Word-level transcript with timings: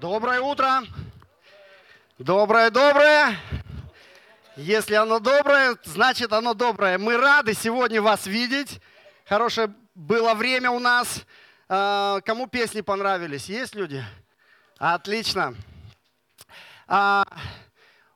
Доброе 0.00 0.40
утро. 0.40 0.84
Доброе-доброе. 2.18 3.36
Если 4.54 4.94
оно 4.94 5.18
доброе, 5.18 5.76
значит 5.82 6.32
оно 6.32 6.54
доброе. 6.54 6.98
Мы 6.98 7.16
рады 7.16 7.52
сегодня 7.52 8.00
вас 8.00 8.24
видеть. 8.28 8.80
Хорошее 9.26 9.74
было 9.96 10.34
время 10.34 10.70
у 10.70 10.78
нас. 10.78 11.24
А, 11.68 12.20
кому 12.20 12.46
песни 12.46 12.80
понравились? 12.80 13.46
Есть 13.46 13.74
люди? 13.74 14.04
Отлично. 14.78 15.56
А, 16.86 17.24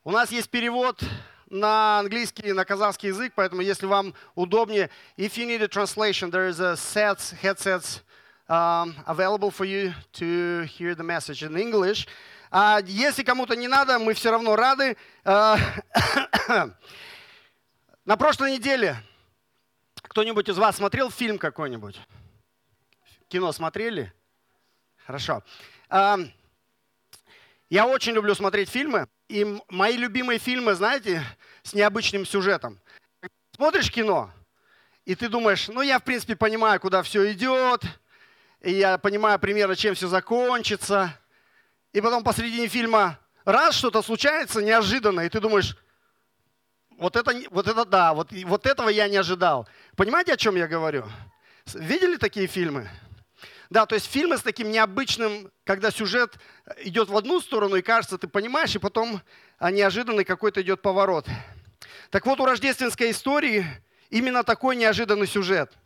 у 0.04 0.12
нас 0.12 0.30
есть 0.30 0.50
перевод 0.50 1.02
на 1.50 1.98
английский 1.98 2.50
и 2.50 2.52
на 2.52 2.64
казахский 2.64 3.08
язык, 3.08 3.32
поэтому 3.34 3.60
если 3.60 3.86
вам 3.86 4.14
удобнее, 4.36 4.88
if 5.16 5.32
you 5.32 5.48
need 5.48 5.62
a 5.62 5.66
translation, 5.66 6.30
there 6.30 6.48
is 6.48 6.60
a 6.60 6.76
set 6.76 7.18
headsets 7.42 8.02
um, 8.48 8.94
available 9.06 9.50
for 9.50 9.64
you 9.64 9.92
to 10.12 10.62
hear 10.62 10.94
the 10.94 11.02
message 11.02 11.42
in 11.42 11.56
English. 11.56 12.06
А 12.50 12.80
если 12.84 13.22
кому-то 13.22 13.56
не 13.56 13.68
надо, 13.68 13.98
мы 13.98 14.12
все 14.14 14.30
равно 14.30 14.56
рады. 14.56 14.96
А, 15.24 15.56
на 18.04 18.16
прошлой 18.16 18.52
неделе 18.52 18.96
кто-нибудь 20.02 20.48
из 20.48 20.58
вас 20.58 20.76
смотрел 20.76 21.10
фильм 21.10 21.38
какой-нибудь? 21.38 21.98
Кино 23.28 23.52
смотрели? 23.52 24.12
Хорошо. 25.06 25.42
А, 25.88 26.18
я 27.70 27.86
очень 27.86 28.12
люблю 28.12 28.34
смотреть 28.34 28.68
фильмы. 28.68 29.08
И 29.28 29.46
мои 29.70 29.96
любимые 29.96 30.38
фильмы, 30.38 30.74
знаете, 30.74 31.24
с 31.62 31.72
необычным 31.72 32.26
сюжетом. 32.26 32.78
Смотришь 33.56 33.90
кино, 33.90 34.30
и 35.06 35.14
ты 35.14 35.28
думаешь, 35.28 35.68
ну 35.68 35.80
я 35.80 35.98
в 35.98 36.04
принципе 36.04 36.36
понимаю, 36.36 36.78
куда 36.80 37.02
все 37.02 37.32
идет, 37.32 37.82
и 38.62 38.72
я 38.72 38.96
понимаю 38.96 39.38
примерно, 39.38 39.74
чем 39.74 39.94
все 39.94 40.08
закончится. 40.08 41.18
И 41.92 42.00
потом 42.00 42.22
посредине 42.22 42.68
фильма 42.68 43.18
раз 43.44 43.74
что-то 43.74 44.02
случается 44.02 44.62
неожиданно, 44.62 45.20
и 45.22 45.28
ты 45.28 45.40
думаешь, 45.40 45.76
вот 46.96 47.16
это, 47.16 47.34
вот 47.50 47.66
это 47.66 47.84
да, 47.84 48.14
вот, 48.14 48.30
вот 48.44 48.66
этого 48.66 48.88
я 48.88 49.08
не 49.08 49.16
ожидал. 49.16 49.68
Понимаете, 49.96 50.32
о 50.32 50.36
чем 50.36 50.54
я 50.54 50.68
говорю? 50.68 51.04
Видели 51.74 52.16
такие 52.16 52.46
фильмы? 52.46 52.88
Да, 53.68 53.86
то 53.86 53.94
есть 53.94 54.06
фильмы 54.06 54.38
с 54.38 54.42
таким 54.42 54.70
необычным, 54.70 55.50
когда 55.64 55.90
сюжет 55.90 56.34
идет 56.78 57.08
в 57.08 57.16
одну 57.16 57.40
сторону, 57.40 57.76
и 57.76 57.82
кажется, 57.82 58.18
ты 58.18 58.28
понимаешь, 58.28 58.74
и 58.76 58.78
потом 58.78 59.22
а, 59.58 59.70
неожиданный 59.70 60.24
какой-то 60.24 60.62
идет 60.62 60.82
поворот. 60.82 61.26
Так 62.10 62.26
вот, 62.26 62.38
у 62.38 62.44
рождественской 62.44 63.10
истории 63.10 63.66
именно 64.10 64.44
такой 64.44 64.76
неожиданный 64.76 65.26
сюжет– 65.26 65.72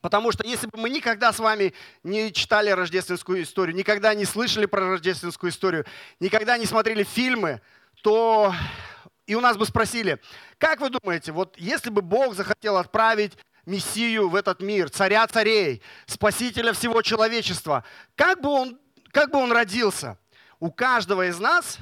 Потому 0.00 0.32
что 0.32 0.46
если 0.46 0.66
бы 0.66 0.78
мы 0.78 0.90
никогда 0.90 1.32
с 1.32 1.38
вами 1.38 1.74
не 2.02 2.32
читали 2.32 2.70
рождественскую 2.70 3.42
историю, 3.42 3.76
никогда 3.76 4.14
не 4.14 4.24
слышали 4.24 4.66
про 4.66 4.88
рождественскую 4.90 5.50
историю, 5.50 5.84
никогда 6.20 6.58
не 6.58 6.66
смотрели 6.66 7.02
фильмы, 7.02 7.60
то 8.02 8.54
и 9.26 9.34
у 9.34 9.40
нас 9.40 9.56
бы 9.56 9.66
спросили, 9.66 10.20
как 10.58 10.80
вы 10.80 10.90
думаете, 10.90 11.32
вот 11.32 11.56
если 11.58 11.90
бы 11.90 12.02
Бог 12.02 12.34
захотел 12.34 12.76
отправить 12.76 13.32
Мессию 13.64 14.28
в 14.28 14.36
этот 14.36 14.60
мир, 14.60 14.88
царя 14.90 15.26
царей, 15.26 15.82
спасителя 16.06 16.72
всего 16.72 17.02
человечества, 17.02 17.82
как 18.14 18.40
бы 18.40 18.48
он, 18.48 18.78
как 19.10 19.32
бы 19.32 19.38
он 19.38 19.50
родился? 19.50 20.18
У 20.60 20.70
каждого 20.70 21.26
из 21.26 21.40
нас 21.40 21.78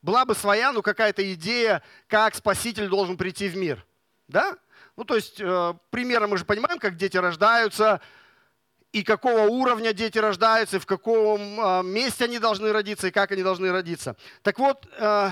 была 0.00 0.24
бы 0.24 0.34
своя, 0.34 0.70
ну, 0.70 0.82
какая-то 0.82 1.32
идея, 1.34 1.82
как 2.06 2.34
спаситель 2.36 2.88
должен 2.88 3.16
прийти 3.16 3.48
в 3.48 3.56
мир. 3.56 3.84
Да? 4.28 4.56
Ну, 4.96 5.04
то 5.04 5.16
есть, 5.16 5.40
э, 5.40 5.74
примерно 5.90 6.28
мы 6.28 6.38
же 6.38 6.44
понимаем, 6.44 6.78
как 6.78 6.96
дети 6.96 7.16
рождаются, 7.16 8.00
и 8.92 9.02
какого 9.02 9.48
уровня 9.48 9.92
дети 9.92 10.18
рождаются, 10.18 10.76
и 10.76 10.80
в 10.80 10.86
каком 10.86 11.60
э, 11.60 11.82
месте 11.82 12.24
они 12.24 12.38
должны 12.38 12.72
родиться, 12.72 13.08
и 13.08 13.10
как 13.10 13.32
они 13.32 13.42
должны 13.42 13.72
родиться. 13.72 14.16
Так 14.42 14.58
вот, 14.58 14.86
э, 14.96 15.30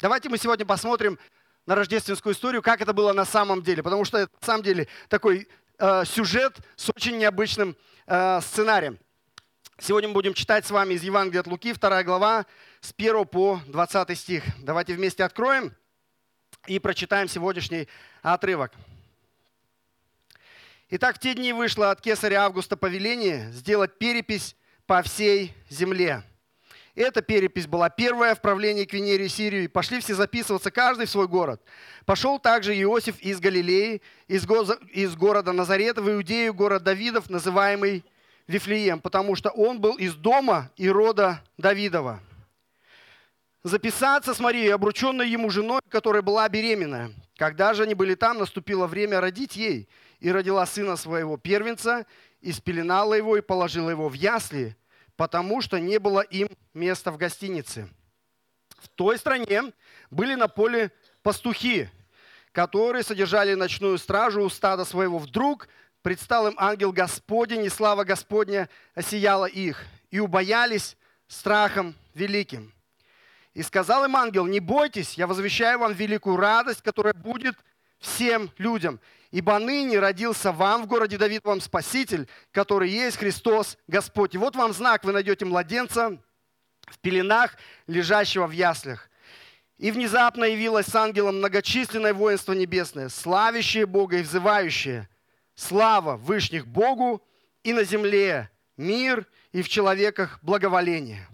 давайте 0.00 0.28
мы 0.28 0.36
сегодня 0.36 0.66
посмотрим 0.66 1.18
на 1.66 1.74
рождественскую 1.76 2.34
историю, 2.34 2.62
как 2.62 2.80
это 2.80 2.92
было 2.92 3.12
на 3.12 3.24
самом 3.24 3.62
деле. 3.62 3.82
Потому 3.82 4.04
что 4.04 4.18
это 4.18 4.32
на 4.40 4.46
самом 4.46 4.62
деле 4.62 4.88
такой 5.08 5.48
э, 5.78 6.04
сюжет 6.04 6.58
с 6.76 6.90
очень 6.90 7.16
необычным 7.16 7.76
э, 8.06 8.40
сценарием. 8.42 8.98
Сегодня 9.78 10.08
мы 10.08 10.14
будем 10.14 10.34
читать 10.34 10.66
с 10.66 10.70
вами 10.70 10.94
из 10.94 11.02
Евангелия 11.02 11.40
от 11.40 11.46
Луки, 11.46 11.72
2 11.72 12.02
глава, 12.02 12.44
с 12.80 12.92
1 12.94 13.24
по 13.26 13.60
20 13.66 14.18
стих. 14.18 14.44
Давайте 14.58 14.94
вместе 14.94 15.24
откроем 15.24 15.72
и 16.66 16.78
прочитаем 16.78 17.28
сегодняшний 17.28 17.88
отрывок. 18.20 18.72
Итак, 20.92 21.16
в 21.16 21.18
те 21.20 21.34
дни 21.34 21.52
вышло 21.52 21.92
от 21.92 22.00
кесаря 22.00 22.42
Августа 22.42 22.76
повеление 22.76 23.52
сделать 23.52 23.96
перепись 23.96 24.56
по 24.86 25.02
всей 25.02 25.54
земле. 25.68 26.24
Эта 26.96 27.22
перепись 27.22 27.68
была 27.68 27.88
первая 27.90 28.34
в 28.34 28.40
правлении 28.40 28.84
к 28.84 28.92
Венере 28.92 29.28
Сирии. 29.28 29.68
Пошли 29.68 30.00
все 30.00 30.16
записываться, 30.16 30.72
каждый 30.72 31.06
в 31.06 31.10
свой 31.10 31.28
город. 31.28 31.62
Пошел 32.06 32.40
также 32.40 32.74
Иосиф 32.74 33.20
из 33.20 33.38
Галилеи, 33.38 34.02
из, 34.26 34.44
из 34.92 35.14
города 35.14 35.52
Назарета 35.52 36.02
в 36.02 36.10
Иудею, 36.10 36.52
город 36.52 36.82
Давидов, 36.82 37.30
называемый 37.30 38.04
Вифлеем, 38.48 38.98
потому 38.98 39.36
что 39.36 39.50
он 39.50 39.80
был 39.80 39.94
из 39.94 40.14
дома 40.14 40.72
и 40.76 40.90
рода 40.90 41.40
Давидова. 41.56 42.18
Записаться 43.62 44.34
с 44.34 44.40
Марией, 44.40 44.74
обрученной 44.74 45.28
ему 45.28 45.50
женой, 45.50 45.82
которая 45.88 46.22
была 46.22 46.48
беременная. 46.48 47.12
Когда 47.36 47.74
же 47.74 47.84
они 47.84 47.94
были 47.94 48.16
там, 48.16 48.38
наступило 48.38 48.88
время 48.88 49.20
родить 49.20 49.54
ей– 49.54 49.88
и 50.20 50.30
родила 50.30 50.64
сына 50.66 50.96
своего 50.96 51.36
первенца, 51.36 52.06
и 52.40 52.52
спеленала 52.52 53.14
его, 53.14 53.36
и 53.36 53.40
положила 53.40 53.90
его 53.90 54.08
в 54.08 54.14
ясли, 54.14 54.76
потому 55.16 55.60
что 55.60 55.78
не 55.78 55.98
было 55.98 56.20
им 56.20 56.48
места 56.72 57.10
в 57.10 57.16
гостинице. 57.16 57.88
В 58.78 58.88
той 58.88 59.18
стране 59.18 59.72
были 60.10 60.34
на 60.34 60.48
поле 60.48 60.92
пастухи, 61.22 61.88
которые 62.52 63.02
содержали 63.02 63.54
ночную 63.54 63.98
стражу 63.98 64.42
у 64.42 64.48
стада 64.48 64.84
своего. 64.84 65.18
Вдруг 65.18 65.68
предстал 66.02 66.48
им 66.48 66.54
ангел 66.56 66.92
Господень, 66.92 67.64
и 67.64 67.68
слава 67.68 68.04
Господня 68.04 68.68
осияла 68.94 69.46
их, 69.46 69.84
и 70.10 70.18
убоялись 70.18 70.96
страхом 71.28 71.94
великим. 72.14 72.72
И 73.52 73.62
сказал 73.62 74.04
им 74.04 74.16
ангел, 74.16 74.46
не 74.46 74.60
бойтесь, 74.60 75.14
я 75.14 75.26
возвещаю 75.26 75.78
вам 75.78 75.92
великую 75.92 76.36
радость, 76.36 76.82
которая 76.82 77.14
будет 77.14 77.56
всем 78.00 78.50
людям. 78.58 78.98
Ибо 79.30 79.58
ныне 79.58 80.00
родился 80.00 80.50
вам 80.50 80.82
в 80.82 80.86
городе 80.86 81.16
Давид 81.16 81.44
вам 81.44 81.60
Спаситель, 81.60 82.26
который 82.50 82.90
есть 82.90 83.18
Христос 83.18 83.78
Господь. 83.86 84.34
И 84.34 84.38
вот 84.38 84.56
вам 84.56 84.72
знак, 84.72 85.04
вы 85.04 85.12
найдете 85.12 85.44
младенца 85.44 86.18
в 86.86 86.98
пеленах, 86.98 87.56
лежащего 87.86 88.48
в 88.48 88.50
яслях. 88.50 89.08
И 89.78 89.92
внезапно 89.92 90.44
явилось 90.44 90.86
с 90.86 90.94
ангелом 90.94 91.38
многочисленное 91.38 92.12
воинство 92.12 92.52
небесное, 92.52 93.08
славящее 93.08 93.86
Бога 93.86 94.18
и 94.18 94.22
взывающее. 94.22 95.08
Слава 95.54 96.16
Вышних 96.16 96.66
Богу 96.66 97.22
и 97.62 97.72
на 97.72 97.84
земле 97.84 98.50
мир 98.76 99.26
и 99.52 99.62
в 99.62 99.68
человеках 99.68 100.38
благоволение. 100.42 101.26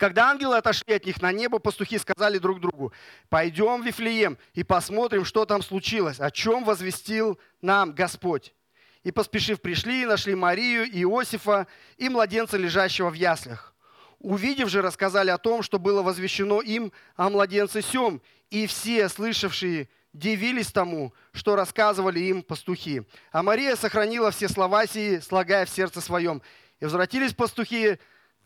Когда 0.00 0.30
ангелы 0.30 0.56
отошли 0.56 0.94
от 0.94 1.04
них 1.04 1.20
на 1.20 1.30
небо, 1.30 1.58
пастухи 1.58 1.98
сказали 1.98 2.38
друг 2.38 2.58
другу, 2.58 2.90
пойдем 3.28 3.82
в 3.82 3.84
Вифлеем 3.84 4.38
и 4.54 4.64
посмотрим, 4.64 5.26
что 5.26 5.44
там 5.44 5.62
случилось, 5.62 6.20
о 6.20 6.30
чем 6.30 6.64
возвестил 6.64 7.38
нам 7.60 7.92
Господь. 7.92 8.54
И 9.02 9.12
поспешив 9.12 9.60
пришли 9.60 10.04
и 10.04 10.06
нашли 10.06 10.34
Марию, 10.34 10.84
и 10.84 11.02
Иосифа 11.02 11.66
и 11.98 12.08
младенца, 12.08 12.56
лежащего 12.56 13.10
в 13.10 13.12
яслях. 13.12 13.74
Увидев 14.20 14.70
же, 14.70 14.80
рассказали 14.80 15.28
о 15.28 15.36
том, 15.36 15.62
что 15.62 15.78
было 15.78 16.00
возвещено 16.00 16.62
им 16.62 16.92
о 17.16 17.28
младенце 17.28 17.82
сем, 17.82 18.22
и 18.48 18.66
все, 18.66 19.06
слышавшие, 19.06 19.86
дивились 20.14 20.72
тому, 20.72 21.12
что 21.32 21.56
рассказывали 21.56 22.20
им 22.20 22.42
пастухи. 22.42 23.02
А 23.32 23.42
Мария 23.42 23.76
сохранила 23.76 24.30
все 24.30 24.48
слова 24.48 24.86
сии, 24.86 25.18
слагая 25.18 25.66
в 25.66 25.68
сердце 25.68 26.00
своем. 26.00 26.40
И 26.80 26.84
возвратились 26.86 27.34
пастухи 27.34 27.98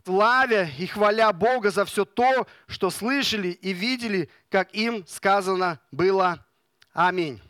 славя 0.04 0.68
и 0.78 0.86
хваля 0.86 1.32
Бога 1.32 1.70
за 1.70 1.84
все 1.84 2.04
то, 2.04 2.46
что 2.66 2.90
слышали 2.90 3.48
и 3.48 3.72
видели, 3.72 4.28
как 4.50 4.74
им 4.74 5.06
сказано 5.06 5.80
было. 5.90 6.44
Аминь. 6.92 7.40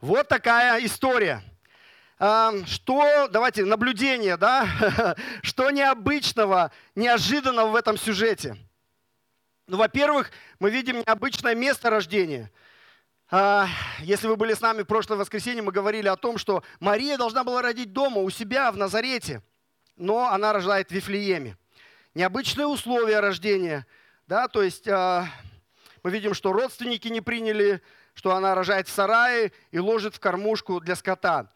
Вот 0.00 0.28
такая 0.28 0.84
история. 0.84 1.42
Что, 2.18 3.28
давайте, 3.28 3.64
наблюдение, 3.64 4.36
да? 4.36 5.16
Что 5.42 5.70
необычного, 5.70 6.70
неожиданного 6.94 7.70
в 7.70 7.76
этом 7.76 7.98
сюжете? 7.98 8.56
Ну, 9.66 9.78
во-первых, 9.78 10.30
мы 10.58 10.70
видим 10.70 10.98
необычное 10.98 11.54
место 11.54 11.90
рождения. 11.90 12.52
А, 13.30 13.66
если 14.00 14.28
вы 14.28 14.36
были 14.36 14.52
с 14.52 14.60
нами 14.60 14.82
в 14.82 14.86
прошлое 14.86 15.18
воскресенье, 15.18 15.62
мы 15.62 15.72
говорили 15.72 16.06
о 16.06 16.16
том, 16.16 16.36
что 16.36 16.62
Мария 16.80 17.16
должна 17.16 17.42
была 17.42 17.62
родить 17.62 17.92
дома, 17.92 18.18
у 18.20 18.28
себя, 18.30 18.70
в 18.70 18.76
Назарете– 18.76 19.42
но 19.96 20.30
она 20.30 20.52
рождает 20.52 20.88
в 20.88 20.90
Вифлееме. 20.92 21.56
Необычные 22.14 22.66
условия 22.66 23.20
рождения, 23.20 23.86
да, 24.26 24.48
то 24.48 24.62
есть 24.62 24.86
э, 24.86 25.24
мы 26.02 26.10
видим, 26.10 26.34
что 26.34 26.52
родственники 26.52 27.08
не 27.08 27.20
приняли, 27.20 27.82
что 28.14 28.34
она 28.34 28.54
рожает 28.54 28.88
в 28.88 28.92
сарае 28.92 29.52
и 29.70 29.78
ложит 29.78 30.14
в 30.14 30.20
кормушку 30.20 30.80
для 30.80 30.94
скота. 30.94 31.50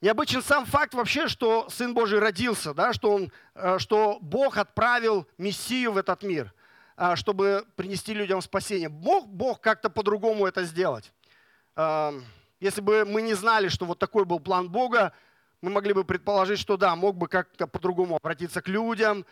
Необычен 0.00 0.42
сам 0.42 0.66
факт 0.66 0.94
вообще, 0.94 1.28
что 1.28 1.68
Сын 1.68 1.94
Божий 1.94 2.18
родился, 2.18 2.74
да, 2.74 2.92
что, 2.92 3.12
он, 3.12 3.32
э, 3.54 3.78
что 3.78 4.18
Бог 4.20 4.56
отправил 4.56 5.28
Мессию 5.38 5.92
в 5.92 5.96
этот 5.96 6.22
мир, 6.22 6.52
э, 6.96 7.14
чтобы 7.14 7.64
принести 7.76 8.14
людям 8.14 8.42
спасение. 8.42 8.88
Мог 8.88 9.28
Бог 9.28 9.60
как-то 9.60 9.90
по-другому 9.90 10.46
это 10.46 10.64
сделать? 10.64 11.12
Э, 11.76 12.12
если 12.58 12.80
бы 12.80 13.04
мы 13.04 13.22
не 13.22 13.34
знали, 13.34 13.68
что 13.68 13.84
вот 13.84 13.98
такой 13.98 14.24
был 14.24 14.40
план 14.40 14.68
Бога, 14.68 15.12
мы 15.62 15.70
могли 15.70 15.94
бы 15.94 16.04
предположить, 16.04 16.58
что 16.58 16.76
да, 16.76 16.94
мог 16.94 17.16
бы 17.16 17.28
как-то 17.28 17.66
по-другому 17.66 18.16
обратиться 18.16 18.60
к 18.60 18.68
людям, 18.68 19.24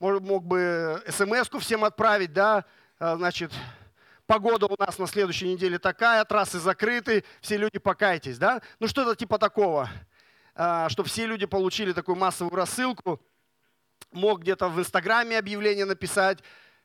мог 0.00 0.44
бы 0.44 1.00
смс-ку 1.08 1.60
всем 1.60 1.84
отправить, 1.84 2.32
да, 2.32 2.64
значит, 2.98 3.52
погода 4.26 4.66
у 4.66 4.74
нас 4.78 4.98
на 4.98 5.06
следующей 5.06 5.52
неделе 5.52 5.78
такая, 5.78 6.24
трассы 6.24 6.58
закрыты, 6.58 7.24
все 7.40 7.56
люди 7.56 7.78
покайтесь, 7.78 8.38
да? 8.38 8.60
Ну 8.80 8.88
что-то 8.88 9.14
типа 9.14 9.38
такого. 9.38 9.88
А, 10.56 10.88
чтобы 10.88 11.08
все 11.08 11.26
люди 11.26 11.46
получили 11.46 11.92
такую 11.92 12.16
массовую 12.16 12.54
рассылку. 12.54 13.20
Мог 14.12 14.40
где-то 14.40 14.68
в 14.68 14.78
Инстаграме 14.78 15.38
объявление 15.38 15.84
написать. 15.84 16.38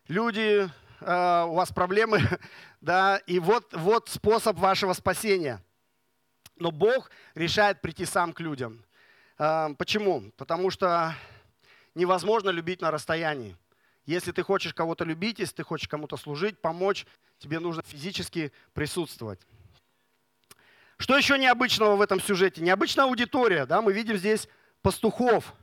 Люди, 0.07 0.69
а, 1.01 1.45
у 1.45 1.53
вас 1.53 1.71
проблемы, 1.71 2.21
да, 2.81 3.17
и 3.27 3.39
вот, 3.39 3.73
вот 3.73 4.09
способ 4.09 4.57
вашего 4.57 4.93
спасения. 4.93 5.63
Но 6.55 6.71
Бог 6.71 7.11
решает 7.35 7.81
прийти 7.81 8.05
сам 8.05 8.33
к 8.33 8.39
людям. 8.39 8.83
А, 9.41 9.73
почему? 9.75 10.31
Потому 10.35 10.69
что 10.69 11.15
невозможно 11.95 12.49
любить 12.49 12.81
на 12.81 12.91
расстоянии. 12.91 13.55
Если 14.05 14.33
ты 14.33 14.43
хочешь 14.43 14.73
кого-то 14.73 15.05
любить, 15.05 15.39
если 15.39 15.55
ты 15.55 15.63
хочешь 15.63 15.87
кому-то 15.87 16.17
служить, 16.17 16.59
помочь, 16.59 17.05
тебе 17.37 17.59
нужно 17.59 17.81
физически 17.83 18.51
присутствовать. 18.73 19.39
Что 20.97 21.17
еще 21.17 21.39
необычного 21.39 21.95
в 21.95 22.01
этом 22.01 22.19
сюжете? 22.19 22.61
Необычная 22.61 23.05
аудитория. 23.05 23.65
Да? 23.65 23.81
Мы 23.81 23.93
видим 23.93 24.17
здесь 24.17 24.49
пастухов. 24.81 25.53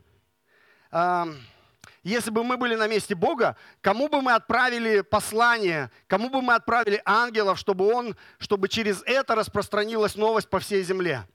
Если 2.02 2.30
бы 2.30 2.44
мы 2.44 2.56
были 2.56 2.76
на 2.76 2.86
месте 2.86 3.14
Бога, 3.14 3.56
кому 3.82 4.08
бы 4.08 4.22
мы 4.22 4.32
отправили 4.32 5.02
послание, 5.02 5.90
кому 6.06 6.30
бы 6.30 6.40
мы 6.40 6.54
отправили 6.54 7.02
ангелов, 7.04 7.58
чтобы, 7.58 7.92
он, 7.92 8.16
чтобы 8.38 8.68
через 8.68 9.02
это 9.02 9.34
распространилась 9.34 10.14
новость 10.14 10.48
по 10.48 10.60
всей 10.60 10.82
земле? 10.82 11.26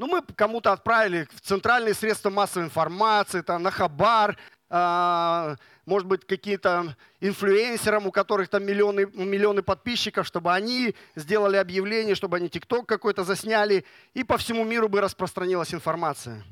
Ну, 0.00 0.06
мы 0.06 0.22
кому-то 0.22 0.72
отправили 0.72 1.28
в 1.34 1.42
центральные 1.42 1.92
средства 1.92 2.30
массовой 2.30 2.64
информации, 2.64 3.42
там, 3.42 3.62
на 3.62 3.70
Хабар, 3.70 4.38
а, 4.70 5.56
может 5.84 6.08
быть, 6.08 6.26
какие-то 6.26 6.96
инфлюенсерам, 7.20 8.06
у 8.06 8.10
которых 8.10 8.48
там 8.48 8.64
миллионы, 8.64 9.04
миллионы 9.12 9.60
подписчиков, 9.60 10.26
чтобы 10.26 10.54
они 10.54 10.94
сделали 11.16 11.58
объявление, 11.58 12.14
чтобы 12.14 12.38
они 12.38 12.48
ТикТок 12.48 12.86
какой-то 12.86 13.24
засняли, 13.24 13.84
и 14.14 14.24
по 14.24 14.38
всему 14.38 14.64
миру 14.64 14.88
бы 14.88 15.02
распространилась 15.02 15.74
информация. 15.74 16.44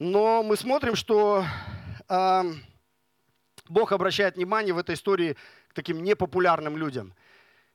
Но 0.00 0.42
мы 0.42 0.56
смотрим, 0.56 0.96
что 0.96 1.44
э, 2.08 2.42
Бог 3.68 3.92
обращает 3.92 4.34
внимание 4.34 4.74
в 4.74 4.78
этой 4.78 4.96
истории 4.96 5.36
к 5.68 5.74
таким 5.74 6.02
непопулярным 6.02 6.76
людям. 6.76 7.14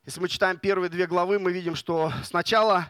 Если 0.04 0.20
мы 0.20 0.28
читаем 0.28 0.58
первые 0.58 0.90
две 0.90 1.08
главы, 1.08 1.40
мы 1.40 1.54
видим, 1.54 1.76
что 1.76 2.12
сначала 2.26 2.90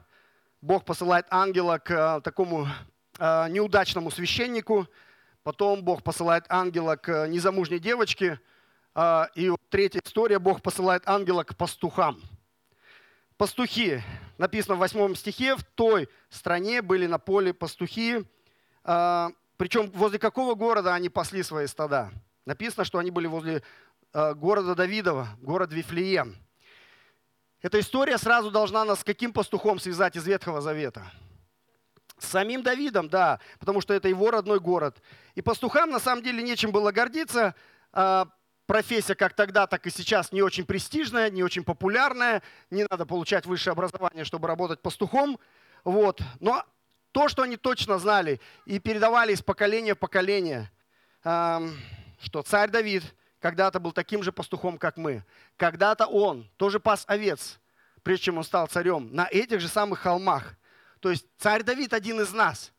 Бог 0.62 0.86
посылает 0.86 1.26
ангела 1.30 1.78
к 1.78 1.92
э, 1.92 2.22
такому 2.22 2.68
э, 3.20 3.50
неудачному 3.50 4.12
священнику, 4.12 4.88
Потом 5.46 5.84
Бог 5.84 6.02
посылает 6.02 6.46
ангела 6.50 6.96
к 6.96 7.28
незамужней 7.28 7.78
девочке. 7.78 8.40
А, 8.96 9.30
и 9.36 9.52
третья 9.70 10.02
история, 10.04 10.40
Бог 10.40 10.64
посылает 10.64 11.04
ангела 11.08 11.44
к 11.44 11.56
пастухам. 11.56 12.20
Пастухи, 13.38 14.02
написано 14.40 14.74
в 14.74 14.80
восьмом 14.80 15.16
стихе, 15.16 15.56
в 15.56 15.64
той 15.64 16.10
стране 16.30 16.82
были 16.82 17.06
на 17.06 17.20
поле 17.20 17.54
пастухи, 17.54 18.26
причем 18.84 19.92
возле 19.92 20.18
какого 20.18 20.56
города 20.56 20.96
они 20.96 21.10
пасли 21.10 21.44
свои 21.44 21.68
стада? 21.68 22.12
Написано, 22.46 22.84
что 22.84 22.98
они 22.98 23.12
были 23.12 23.28
возле 23.28 23.62
города 24.14 24.74
Давидова, 24.74 25.28
город 25.42 25.72
Вифлеем. 25.74 26.38
Эта 27.66 27.80
история 27.80 28.20
сразу 28.20 28.52
должна 28.52 28.86
нас 28.86 29.00
с 29.00 29.04
каким 29.04 29.34
пастухом 29.34 29.80
связать 29.80 30.16
из 30.16 30.28
Ветхого 30.28 30.62
Завета– 30.62 31.12
с 32.20 32.28
самим 32.28 32.62
Давидом, 32.62 33.10
да, 33.10 33.40
потому 33.60 33.82
что 33.82 33.96
это 33.96 34.08
его 34.08 34.30
родной 34.30 34.60
город. 34.60 35.02
И 35.34 35.42
пастухам 35.42 35.90
на 35.90 36.00
самом 36.00 36.22
деле 36.22 36.44
нечем 36.44 36.72
было 36.72 36.92
гордиться. 36.92 37.56
А, 37.92 38.28
профессия 38.68 39.16
как 39.16 39.34
тогда, 39.34 39.66
так 39.66 39.88
и 39.88 39.90
сейчас 39.90 40.32
не 40.32 40.44
очень 40.44 40.64
престижная, 40.64 41.32
не 41.32 41.44
очень 41.44 41.64
популярная. 41.64 42.44
Не 42.70 42.86
надо 42.88 43.08
получать 43.08 43.48
высшее 43.48 43.72
образование, 43.72 44.26
чтобы 44.26 44.48
работать 44.48 44.84
пастухом. 44.84 45.40
Вот. 45.84 46.22
Но 46.40 46.64
то, 47.14 47.30
что 47.30 47.42
они 47.42 47.58
точно 47.58 47.98
знали 47.98 48.40
и 48.66 48.78
передавали 48.78 49.34
из 49.34 49.42
поколения 49.42 49.96
в 49.96 50.00
поколение, 50.00 50.70
что 51.24 52.44
царь 52.46 52.70
Давид 52.70 53.04
когда-то 53.46 53.80
был 53.80 53.92
таким 53.92 54.24
же 54.24 54.32
пастухом, 54.32 54.78
как 54.78 54.98
мы. 54.98 55.24
Когда-то 55.56 56.08
он 56.08 56.50
тоже 56.58 56.80
пас 56.80 57.06
овец, 57.08 57.60
прежде 58.02 58.26
чем 58.26 58.38
он 58.40 58.44
стал 58.44 58.68
царем, 58.68 59.10
на 59.14 59.28
этих 59.30 59.60
же 59.60 59.68
самых 59.68 60.00
холмах– 60.00 60.56
то 61.06 61.12
есть 61.12 61.28
царь 61.38 61.62
Давид 61.62 61.94
один 61.94 62.20
из 62.20 62.34
нас. 62.34 62.74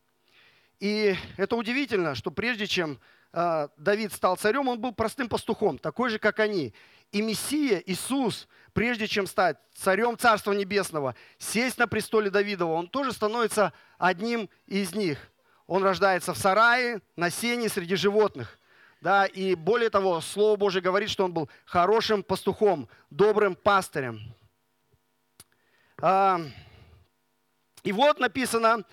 И 0.81 1.15
это 1.37 1.55
удивительно, 1.55 2.13
что 2.13 2.29
прежде 2.29 2.67
чем 2.67 2.99
э, 3.31 3.69
Давид 3.77 4.11
стал 4.11 4.35
царем, 4.35 4.67
он 4.67 4.81
был 4.81 4.91
простым 4.91 5.29
пастухом, 5.29 5.77
такой 5.77 6.09
же, 6.09 6.19
как 6.19 6.39
они. 6.41 6.73
И 7.13 7.21
Мессия, 7.21 7.81
Иисус, 7.85 8.49
прежде 8.73 9.07
чем 9.07 9.27
стать 9.27 9.55
царем 9.73 10.17
Царства 10.17 10.51
Небесного, 10.51 11.15
сесть 11.37 11.77
на 11.77 11.87
престоле 11.87 12.29
Давидова, 12.29 12.73
он 12.73 12.89
тоже 12.89 13.13
становится 13.13 13.71
одним 13.97 14.49
из 14.65 14.93
них. 14.93 15.31
Он 15.65 15.81
рождается 15.81 16.33
в 16.33 16.37
сарае, 16.37 17.01
на 17.15 17.29
сене 17.29 17.69
среди 17.69 17.95
животных. 17.95 18.56
Да, 18.99 19.25
и 19.25 19.53
более 19.53 19.89
того, 19.89 20.21
Слово 20.21 20.55
Божье 20.55 20.81
говорит, 20.81 21.09
что 21.09 21.23
он 21.25 21.31
был 21.31 21.49
хорошим 21.65 22.23
пастухом, 22.23 22.89
добрым 23.09 23.55
пастырем. 23.55 24.19
И 27.83 27.91
вот 27.91 28.19
написано, 28.19 28.83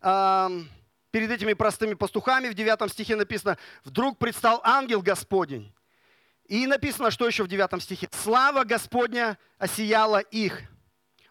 перед 0.00 1.30
этими 1.30 1.54
простыми 1.54 1.94
пастухами 1.94 2.48
в 2.48 2.54
9 2.54 2.92
стихе 2.92 3.16
написано, 3.16 3.56
вдруг 3.84 4.18
предстал 4.18 4.60
ангел 4.64 5.00
Господень. 5.00 5.72
И 6.46 6.66
написано, 6.66 7.10
что 7.10 7.26
еще 7.26 7.44
в 7.44 7.48
9 7.48 7.82
стихе? 7.82 8.08
Слава 8.12 8.64
Господня 8.64 9.38
осияла 9.58 10.18
их. 10.18 10.62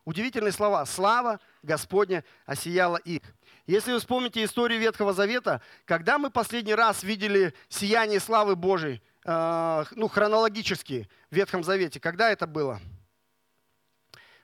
Удивительные 0.06 0.52
слова. 0.52 0.86
Слава 0.86 1.40
Господня 1.62 2.24
осияла 2.46 2.98
их. 2.98 3.22
Если 3.66 3.94
вы 3.94 4.00
вспомните 4.00 4.44
историю 4.44 4.80
Ветхого 4.80 5.14
Завета, 5.14 5.62
когда 5.86 6.18
мы 6.18 6.30
последний 6.30 6.76
раз 6.76 7.02
видели 7.02 7.54
сияние 7.70 8.20
славы 8.20 8.58
Божией, 8.58 9.02
э, 9.24 9.86
ну, 9.92 10.10
хронологически 10.10 11.10
в 11.32 11.36
Ветхом 11.36 11.64
Завете, 11.64 12.02
когда 12.02 12.30
это 12.30 12.46
было? 12.46 12.82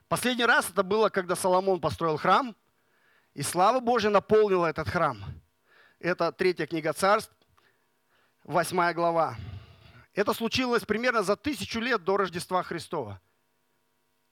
Последний 0.08 0.46
раз 0.46 0.70
это 0.70 0.82
было, 0.82 1.10
когда 1.10 1.36
Соломон 1.36 1.80
построил 1.80 2.16
храм, 2.16 2.56
и 3.34 3.42
слава 3.42 3.80
Божья 3.80 4.08
наполнила 4.08 4.66
этот 4.66 4.88
храм. 4.88 5.22
Это 5.98 6.32
третья 6.32 6.66
книга 6.66 6.94
царств, 6.94 7.32
восьмая 8.42 8.94
глава. 8.94 9.36
Это 10.14 10.32
случилось 10.32 10.84
примерно 10.84 11.22
за 11.22 11.36
тысячу 11.36 11.78
лет 11.78 12.02
до 12.04 12.16
Рождества 12.16 12.62
Христова. 12.62 13.20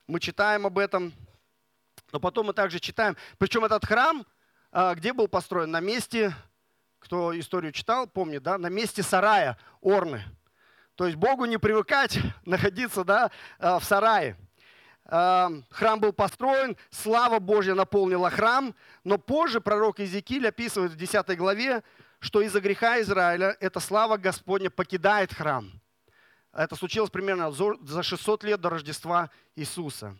Мы 0.06 0.18
читаем 0.18 0.66
об 0.66 0.78
этом, 0.78 1.12
но 2.10 2.18
потом 2.20 2.46
мы 2.46 2.54
также 2.54 2.80
читаем. 2.80 3.18
Причем 3.36 3.66
этот 3.66 3.84
храм, 3.84 4.26
где 4.72 5.12
был 5.12 5.28
построен? 5.28 5.70
На 5.70 5.80
месте, 5.80 6.34
кто 6.98 7.38
историю 7.38 7.72
читал, 7.72 8.06
помнит, 8.06 8.42
да, 8.42 8.58
на 8.58 8.68
месте 8.68 9.02
сарая, 9.02 9.56
Орны. 9.80 10.22
То 10.94 11.06
есть 11.06 11.16
Богу 11.16 11.44
не 11.44 11.58
привыкать 11.58 12.18
находиться 12.44 13.04
да, 13.04 13.30
а, 13.58 13.78
в 13.78 13.84
сарае 13.84 14.36
храм 15.08 16.00
был 16.00 16.12
построен, 16.12 16.76
слава 16.90 17.38
Божья 17.38 17.74
наполнила 17.74 18.30
храм, 18.30 18.74
но 19.04 19.18
позже 19.18 19.60
пророк 19.60 20.00
Иезекииль 20.00 20.46
описывает 20.46 20.92
в 20.92 20.96
10 20.96 21.36
главе, 21.36 21.82
что 22.20 22.42
из-за 22.42 22.60
греха 22.60 23.00
Израиля 23.00 23.56
эта 23.60 23.80
слава 23.80 24.18
Господня 24.18 24.70
покидает 24.70 25.32
храм. 25.32 25.70
Это 26.52 26.76
случилось 26.76 27.10
примерно 27.10 27.50
за 27.50 28.02
600 28.02 28.44
лет 28.44 28.60
до 28.60 28.70
Рождества 28.70 29.30
Иисуса. 29.56 30.16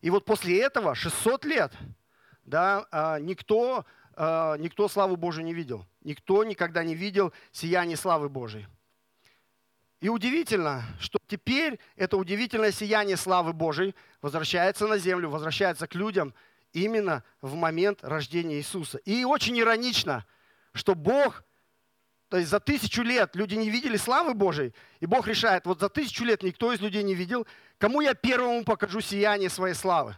И 0.00 0.10
вот 0.10 0.24
после 0.24 0.60
этого, 0.60 0.94
600 0.94 1.44
лет, 1.44 1.72
да, 2.50 2.86
а, 2.90 3.18
никто, 3.18 3.86
а, 4.14 4.56
никто 4.58 4.88
славу 4.88 5.16
Божию 5.16 5.44
не 5.46 5.54
видел. 5.54 5.86
Никто 6.02 6.44
никогда 6.44 6.84
не 6.84 6.94
видел 6.94 7.32
сияние 7.52 7.96
славы 7.96 8.28
Божией. 8.28 8.66
И 10.00 10.08
удивительно, 10.08 10.82
что 10.98 11.18
теперь 11.26 11.78
это 11.96 12.16
удивительное 12.16 12.72
сияние 12.72 13.16
славы 13.16 13.52
Божией 13.52 13.94
возвращается 14.20 14.86
на 14.86 14.98
землю, 14.98 15.28
возвращается 15.28 15.86
к 15.86 15.94
людям 15.94 16.34
именно 16.72 17.22
в 17.40 17.54
момент 17.54 18.02
рождения 18.02 18.56
Иисуса. 18.56 18.98
И 18.98 19.24
очень 19.24 19.58
иронично, 19.58 20.26
что 20.72 20.94
Бог, 20.94 21.44
то 22.28 22.38
есть 22.38 22.48
за 22.48 22.60
тысячу 22.60 23.02
лет 23.02 23.36
люди 23.36 23.56
не 23.56 23.70
видели 23.70 23.96
славы 23.96 24.34
Божией, 24.34 24.74
и 25.00 25.06
Бог 25.06 25.28
решает, 25.28 25.66
вот 25.66 25.80
за 25.80 25.90
тысячу 25.90 26.24
лет 26.24 26.42
никто 26.42 26.72
из 26.72 26.80
людей 26.80 27.02
не 27.02 27.14
видел, 27.14 27.46
кому 27.76 28.00
я 28.00 28.14
первому 28.14 28.64
покажу 28.64 29.00
сияние 29.00 29.50
своей 29.50 29.74
славы. 29.74 30.16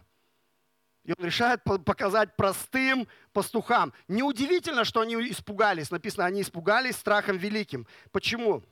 И 1.05 1.13
он 1.17 1.25
решает 1.25 1.61
показать 1.63 2.35
простым 2.35 3.07
пастухам. 3.33 3.93
Неудивительно, 4.07 4.85
что 4.85 5.01
они 5.01 5.15
испугались. 5.29 5.91
Написано, 5.91 6.25
они 6.25 6.41
испугались 6.41 6.95
страхом 6.95 7.37
великим. 7.37 7.85
Почему? 8.11 8.63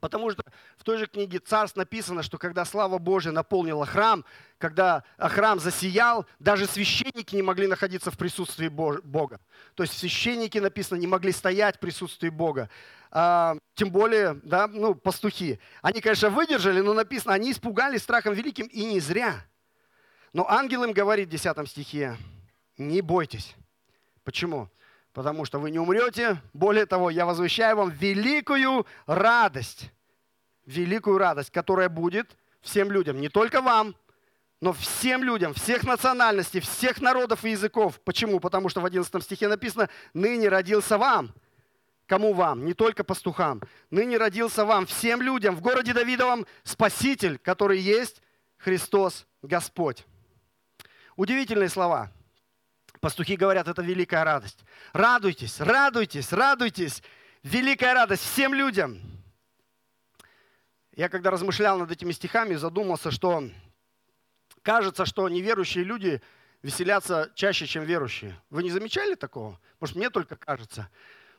Потому 0.00 0.30
что 0.30 0.42
в 0.76 0.84
той 0.84 0.98
же 0.98 1.06
книге 1.06 1.38
Царств 1.38 1.76
написано, 1.76 2.22
что 2.22 2.36
когда 2.36 2.66
слава 2.66 2.98
Божья 2.98 3.30
наполнила 3.30 3.86
храм, 3.86 4.24
когда 4.58 5.02
храм 5.16 5.58
засиял, 5.58 6.26
даже 6.38 6.66
священники 6.66 7.34
не 7.34 7.42
могли 7.42 7.66
находиться 7.66 8.10
в 8.10 8.18
присутствии 8.18 8.68
Бога. 8.68 9.40
То 9.74 9.82
есть 9.82 9.96
священники, 9.96 10.58
написано, 10.58 10.98
не 10.98 11.06
могли 11.06 11.32
стоять 11.32 11.76
в 11.76 11.80
присутствии 11.80 12.28
Бога. 12.28 12.68
А, 13.10 13.56
тем 13.76 13.90
более, 13.90 14.40
да, 14.42 14.66
ну, 14.66 14.94
пастухи. 14.94 15.58
Они, 15.80 16.02
конечно, 16.02 16.28
выдержали, 16.28 16.80
но 16.80 16.92
написано, 16.92 17.32
они 17.32 17.52
испугались 17.52 18.02
страхом 18.02 18.34
великим 18.34 18.66
и 18.66 18.84
не 18.84 19.00
зря. 19.00 19.46
Но 20.34 20.46
ангел 20.50 20.84
им 20.84 20.92
говорит 20.92 21.28
в 21.28 21.30
10 21.30 21.66
стихе, 21.68 22.18
не 22.76 23.00
бойтесь. 23.00 23.54
Почему? 24.24 24.68
Потому 25.14 25.46
что 25.46 25.58
вы 25.58 25.70
не 25.70 25.78
умрете. 25.78 26.42
Более 26.52 26.84
того, 26.84 27.08
я 27.08 27.24
возвещаю 27.24 27.76
вам 27.76 27.90
великую 27.90 28.86
радость 29.06 29.90
великую 30.66 31.18
радость, 31.18 31.50
которая 31.50 31.88
будет 31.88 32.36
всем 32.60 32.90
людям, 32.90 33.20
не 33.20 33.28
только 33.28 33.60
вам, 33.60 33.94
но 34.60 34.72
всем 34.72 35.22
людям, 35.22 35.52
всех 35.52 35.84
национальностей, 35.84 36.60
всех 36.60 37.00
народов 37.00 37.44
и 37.44 37.50
языков. 37.50 38.00
Почему? 38.04 38.40
Потому 38.40 38.68
что 38.68 38.80
в 38.80 38.86
11 38.86 39.22
стихе 39.22 39.48
написано, 39.48 39.90
ныне 40.14 40.48
родился 40.48 40.96
вам. 40.96 41.34
Кому 42.06 42.32
вам? 42.32 42.64
Не 42.64 42.74
только 42.74 43.04
пастухам. 43.04 43.62
Ныне 43.90 44.16
родился 44.16 44.64
вам, 44.64 44.86
всем 44.86 45.20
людям, 45.22 45.56
в 45.56 45.60
городе 45.60 45.92
Давидовом 45.92 46.46
Спаситель, 46.62 47.38
который 47.38 47.78
есть 47.78 48.22
Христос 48.56 49.26
Господь. 49.42 50.06
Удивительные 51.16 51.68
слова. 51.68 52.10
Пастухи 53.00 53.36
говорят, 53.36 53.68
это 53.68 53.82
великая 53.82 54.24
радость. 54.24 54.64
Радуйтесь, 54.92 55.60
радуйтесь, 55.60 56.32
радуйтесь. 56.32 57.02
Великая 57.42 57.94
радость 57.94 58.22
всем 58.22 58.54
людям. 58.54 59.00
Я 60.96 61.08
когда 61.08 61.30
размышлял 61.30 61.78
над 61.78 61.90
этими 61.90 62.12
стихами, 62.12 62.54
задумался, 62.54 63.10
что 63.10 63.44
кажется, 64.62 65.06
что 65.06 65.28
неверующие 65.28 65.84
люди 65.84 66.22
веселятся 66.62 67.30
чаще, 67.34 67.66
чем 67.66 67.84
верующие. 67.84 68.40
Вы 68.50 68.62
не 68.62 68.70
замечали 68.70 69.14
такого? 69.14 69.60
Может, 69.80 69.96
мне 69.96 70.10
только 70.10 70.36
кажется. 70.36 70.88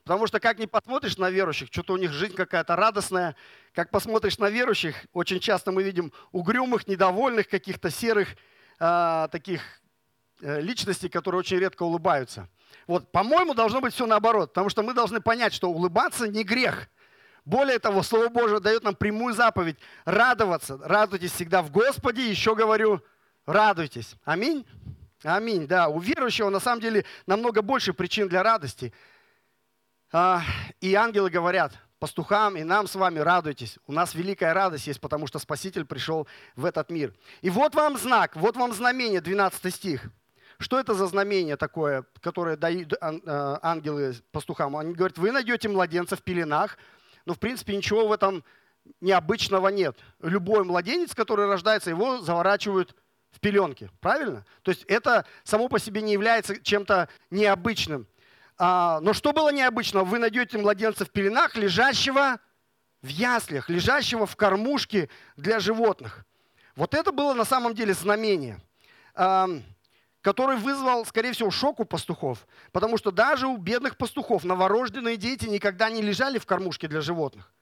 Потому 0.03 0.27
что 0.27 0.39
как 0.39 0.59
ни 0.59 0.67
посмотришь 0.67 1.17
на 1.17 1.29
верующих, 1.31 1.69
что-то 1.71 1.93
у 1.93 1.97
них 1.97 2.11
жизнь 2.11 2.35
какая-то 2.35 2.75
радостная. 2.75 3.35
Как 3.73 3.89
посмотришь 3.89 4.37
на 4.37 4.49
верующих, 4.49 5.05
очень 5.13 5.39
часто 5.39 5.71
мы 5.71 5.83
видим 5.83 6.13
угрюмых, 6.31 6.87
недовольных, 6.87 7.49
каких-то 7.49 7.89
серых 7.89 8.35
э, 8.79 9.27
таких 9.31 9.61
э, 10.41 10.61
личностей, 10.61 11.09
которые 11.09 11.39
очень 11.39 11.57
редко 11.57 11.83
улыбаются. 11.83 12.49
Вот, 12.87 13.11
по-моему, 13.11 13.53
должно 13.53 13.81
быть 13.81 13.93
все 13.93 14.05
наоборот, 14.05 14.51
потому 14.51 14.69
что 14.69 14.83
мы 14.83 14.93
должны 14.93 15.21
понять, 15.21 15.53
что 15.53 15.69
улыбаться 15.69 16.27
не 16.27 16.43
грех. 16.43 16.87
Более 17.45 17.79
того, 17.79 18.01
Слово 18.01 18.29
Божие 18.29 18.59
дает 18.59 18.83
нам 18.83 18.95
прямую 18.95 19.33
заповедь 19.33 19.77
радоваться. 20.03 20.79
Радуйтесь 20.83 21.31
всегда 21.31 21.61
в 21.61 21.71
Господе. 21.71 22.27
Еще 22.27 22.55
говорю, 22.55 23.01
радуйтесь. 23.45 24.15
Аминь. 24.23 24.65
Аминь, 25.23 25.67
да. 25.67 25.87
У 25.87 25.99
верующего 25.99 26.49
на 26.49 26.59
самом 26.59 26.81
деле 26.81 27.05
намного 27.27 27.61
больше 27.61 27.93
причин 27.93 28.27
для 28.27 28.41
радости. 28.41 28.93
А, 30.11 30.41
и 30.81 30.95
ангелы 30.95 31.29
говорят 31.29 31.73
пастухам 31.99 32.57
и 32.57 32.63
нам 32.63 32.87
с 32.87 32.95
вами 32.95 33.19
радуйтесь. 33.19 33.77
У 33.87 33.93
нас 33.93 34.15
великая 34.15 34.53
радость 34.53 34.87
есть, 34.87 35.01
потому 35.01 35.27
что 35.27 35.39
Спаситель 35.39 35.85
пришел 35.85 36.27
в 36.55 36.65
этот 36.65 36.89
мир. 36.89 37.13
И 37.41 37.49
вот 37.49 37.75
вам 37.75 37.97
знак, 37.97 38.35
вот 38.35 38.57
вам 38.57 38.73
знамение, 38.73 39.21
12 39.21 39.73
стих. 39.73 40.09
Что 40.57 40.79
это 40.79 40.93
за 40.93 41.07
знамение 41.07 41.57
такое, 41.57 42.05
которое 42.21 42.55
дают 42.55 42.93
а, 43.01 43.59
ангелы 43.61 44.15
пастухам? 44.31 44.77
Они 44.77 44.93
говорят, 44.93 45.17
вы 45.17 45.31
найдете 45.31 45.67
младенца 45.67 46.15
в 46.15 46.21
пеленах, 46.21 46.77
но 47.25 47.33
в 47.33 47.39
принципе 47.39 47.75
ничего 47.75 48.07
в 48.07 48.11
этом 48.11 48.43
необычного 49.01 49.67
нет. 49.69 49.97
Любой 50.21 50.63
младенец, 50.63 51.13
который 51.13 51.47
рождается, 51.47 51.89
его 51.89 52.19
заворачивают 52.19 52.95
в 53.31 53.39
пеленки. 53.39 53.89
Правильно? 53.99 54.45
То 54.61 54.71
есть 54.71 54.83
это 54.83 55.25
само 55.43 55.67
по 55.67 55.79
себе 55.79 56.01
не 56.01 56.13
является 56.13 56.61
чем-то 56.61 57.09
необычным. 57.31 58.07
А, 58.57 58.99
но 59.01 59.13
что 59.13 59.33
было 59.33 59.51
необычно? 59.51 60.03
Вы 60.03 60.19
найдете 60.19 60.57
младенца 60.57 61.05
в 61.05 61.11
пеленах, 61.11 61.55
лежащего 61.55 62.39
в 63.01 63.07
яслях, 63.07 63.69
лежащего 63.69 64.25
в 64.25 64.35
кормушке 64.35 65.09
для 65.35 65.59
животных. 65.59 66.25
Вот 66.75 66.93
это 66.93 67.11
было 67.11 67.33
на 67.33 67.45
самом 67.45 67.73
деле 67.75 67.93
знамение 67.93 68.59
который 70.25 70.57
вызвал, 70.57 71.05
скорее 71.05 71.33
всего, 71.33 71.51
шок 71.51 71.79
у 71.79 71.85
пастухов. 71.85 72.47
Потому 72.71 72.97
что 72.97 73.11
даже 73.11 73.45
у 73.45 73.57
бедных 73.57 73.95
пастухов 73.95 74.43
новорожденные 74.43 75.17
дети 75.17 75.45
никогда 75.45 75.91
не 75.91 76.01
лежали 76.01 76.39
в 76.39 76.47
кормушке 76.47 76.87
для 76.87 77.01
животных. 77.01 77.53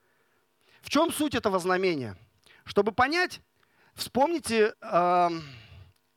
В 0.82 0.90
чем 0.90 1.12
суть 1.12 1.36
этого 1.36 1.60
знамения? 1.60 2.16
Чтобы 2.64 2.94
понять, 2.94 3.42
вспомните, 3.96 4.76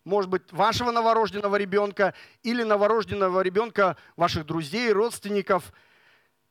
может 0.07 0.31
быть, 0.31 0.53
вашего 0.53 0.93
новорожденного 0.93 1.57
ребенка 1.57 2.15
или 2.45 2.63
новорожденного 2.63 3.41
ребенка 3.41 3.97
ваших 4.17 4.47
друзей, 4.47 4.93
родственников. 4.93 5.73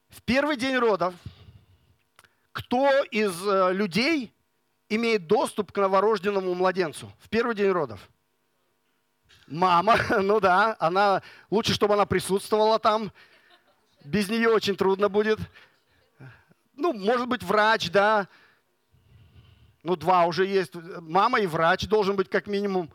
В 0.09 0.21
первый 0.21 0.57
день 0.57 0.77
родов 0.77 1.15
кто 2.51 2.89
из 3.11 3.33
э, 3.47 3.73
людей 3.73 4.33
имеет 4.89 5.27
доступ 5.27 5.71
к 5.71 5.77
новорожденному 5.77 6.53
младенцу 6.53 7.11
в 7.19 7.29
первый 7.29 7.55
день 7.55 7.71
родов? 7.71 7.99
Мама, 9.47 9.95
ну 10.21 10.41
да, 10.41 10.75
она 10.77 11.21
лучше, 11.49 11.73
чтобы 11.73 11.93
она 11.93 12.05
присутствовала 12.05 12.77
там. 12.77 13.11
Без 14.03 14.27
нее 14.27 14.49
очень 14.49 14.75
трудно 14.75 15.07
будет. 15.07 15.39
Ну, 16.73 16.91
может 16.91 17.27
быть, 17.29 17.41
врач, 17.41 17.89
да. 17.89 18.27
Ну, 19.81 19.95
два 19.95 20.25
уже 20.25 20.45
есть. 20.45 20.73
Мама 20.99 21.39
и 21.39 21.47
врач 21.47 21.87
должен 21.87 22.17
быть 22.17 22.29
как 22.29 22.47
минимум. 22.47 22.91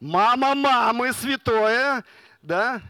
Мама 0.00 0.54
мамы, 0.54 1.12
святое, 1.12 2.04
да. 2.40 2.80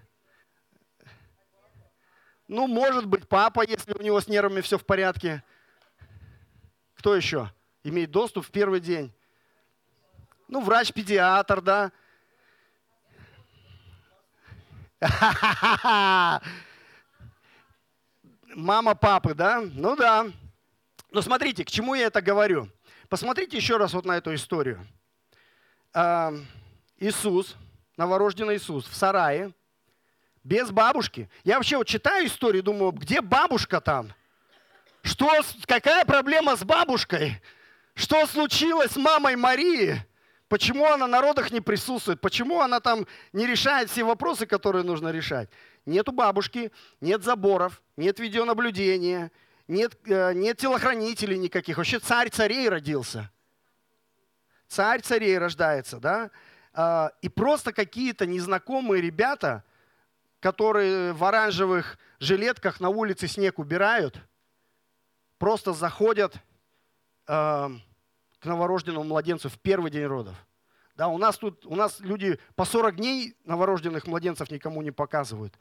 Ну, 2.47 2.67
может 2.67 3.07
быть, 3.07 3.27
папа, 3.29 3.65
если 3.67 3.93
у 3.93 4.03
него 4.03 4.21
с 4.21 4.29
нервами 4.29 4.61
все 4.61 4.77
в 4.79 4.85
порядке. 4.85 5.43
Кто 6.95 7.15
еще 7.15 7.51
имеет 7.83 8.11
доступ 8.11 8.47
в 8.47 8.51
первый 8.51 8.81
день? 8.81 9.13
Ну, 10.49 10.61
врач-педиатр, 10.61 11.61
да. 11.63 11.93
Мама 18.55 18.95
папы, 18.95 19.35
да? 19.35 19.63
Ну 19.63 19.95
да. 19.95 20.27
Но 21.11 21.23
смотрите, 21.23 21.65
к 21.65 21.71
чему 21.71 21.95
я 21.95 22.07
это 22.07 22.21
говорю. 22.21 22.69
Посмотрите 23.09 23.57
еще 23.57 23.77
раз 23.77 23.95
вот 23.95 24.05
на 24.05 24.17
эту 24.17 24.35
историю. 24.35 24.85
Иисус, 26.99 27.57
новорожденный 27.97 28.57
Иисус 28.57 28.87
в 28.87 28.95
сарае, 28.95 29.53
без 30.45 30.71
бабушки. 30.71 31.29
Я 31.45 31.57
вообще 31.57 31.77
вот 31.77 31.87
читаю 31.87 32.27
историю, 32.27 32.63
думаю, 32.63 32.93
где 32.93 33.21
бабушка 33.21 33.81
там? 33.81 34.13
Что, 35.03 35.31
какая 35.67 36.05
проблема 36.05 36.57
с 36.57 36.65
бабушкой? 36.65 37.41
Что 37.95 38.27
случилось 38.27 38.93
с 38.93 38.97
мамой 38.97 39.37
Марии? 39.37 40.05
Почему 40.49 40.87
она 40.87 41.07
на 41.07 41.21
родах 41.21 41.51
не 41.51 41.61
присутствует? 41.61 42.21
Почему 42.21 42.61
она 42.61 42.81
там 42.81 43.07
не 43.33 43.47
решает 43.47 43.91
все 43.91 44.05
вопросы, 44.05 44.47
которые 44.47 44.83
нужно 44.83 45.11
решать? 45.11 45.51
Нету 45.85 46.13
бабушки, 46.13 46.73
нет 47.01 47.23
заборов, 47.23 47.83
нет 47.97 48.19
видеонаблюдения, 48.19 49.31
нет, 49.67 49.95
э, 50.07 50.33
нет 50.35 50.57
телохранителей 50.59 51.37
никаких. 51.39 51.77
Вообще 51.77 51.99
царь 51.99 52.31
царей 52.31 52.69
родился. 52.69 53.31
Царь 54.69 55.03
царей 55.03 55.37
рождается, 55.39 55.99
да? 55.99 56.31
А, 56.81 57.11
и 57.23 57.29
просто 57.29 57.73
какие-то 57.73 58.25
незнакомые 58.25 59.03
ребята, 59.03 59.65
которые 60.39 61.13
в 61.13 61.25
оранжевых 61.25 61.99
жилетках 62.21 62.79
на 62.79 62.89
улице 62.89 63.27
снег 63.27 63.59
убирают, 63.59 64.21
просто 65.39 65.73
заходят 65.73 66.37
э, 66.37 66.39
к 67.27 68.45
новорожденному 68.45 69.03
младенцу 69.03 69.49
в 69.49 69.59
первый 69.59 69.91
день 69.91 70.05
родов. 70.05 70.37
Да, 70.95 71.09
у 71.09 71.19
нас 71.19 71.37
тут, 71.37 71.67
у 71.67 71.75
нас 71.75 71.99
люди 71.99 72.39
по 72.55 72.65
40 72.65 72.95
дней 72.95 73.35
новорожденных 73.43 74.07
младенцев 74.07 74.49
никому 74.53 74.81
не 74.81 74.93
показывают. 74.93 75.59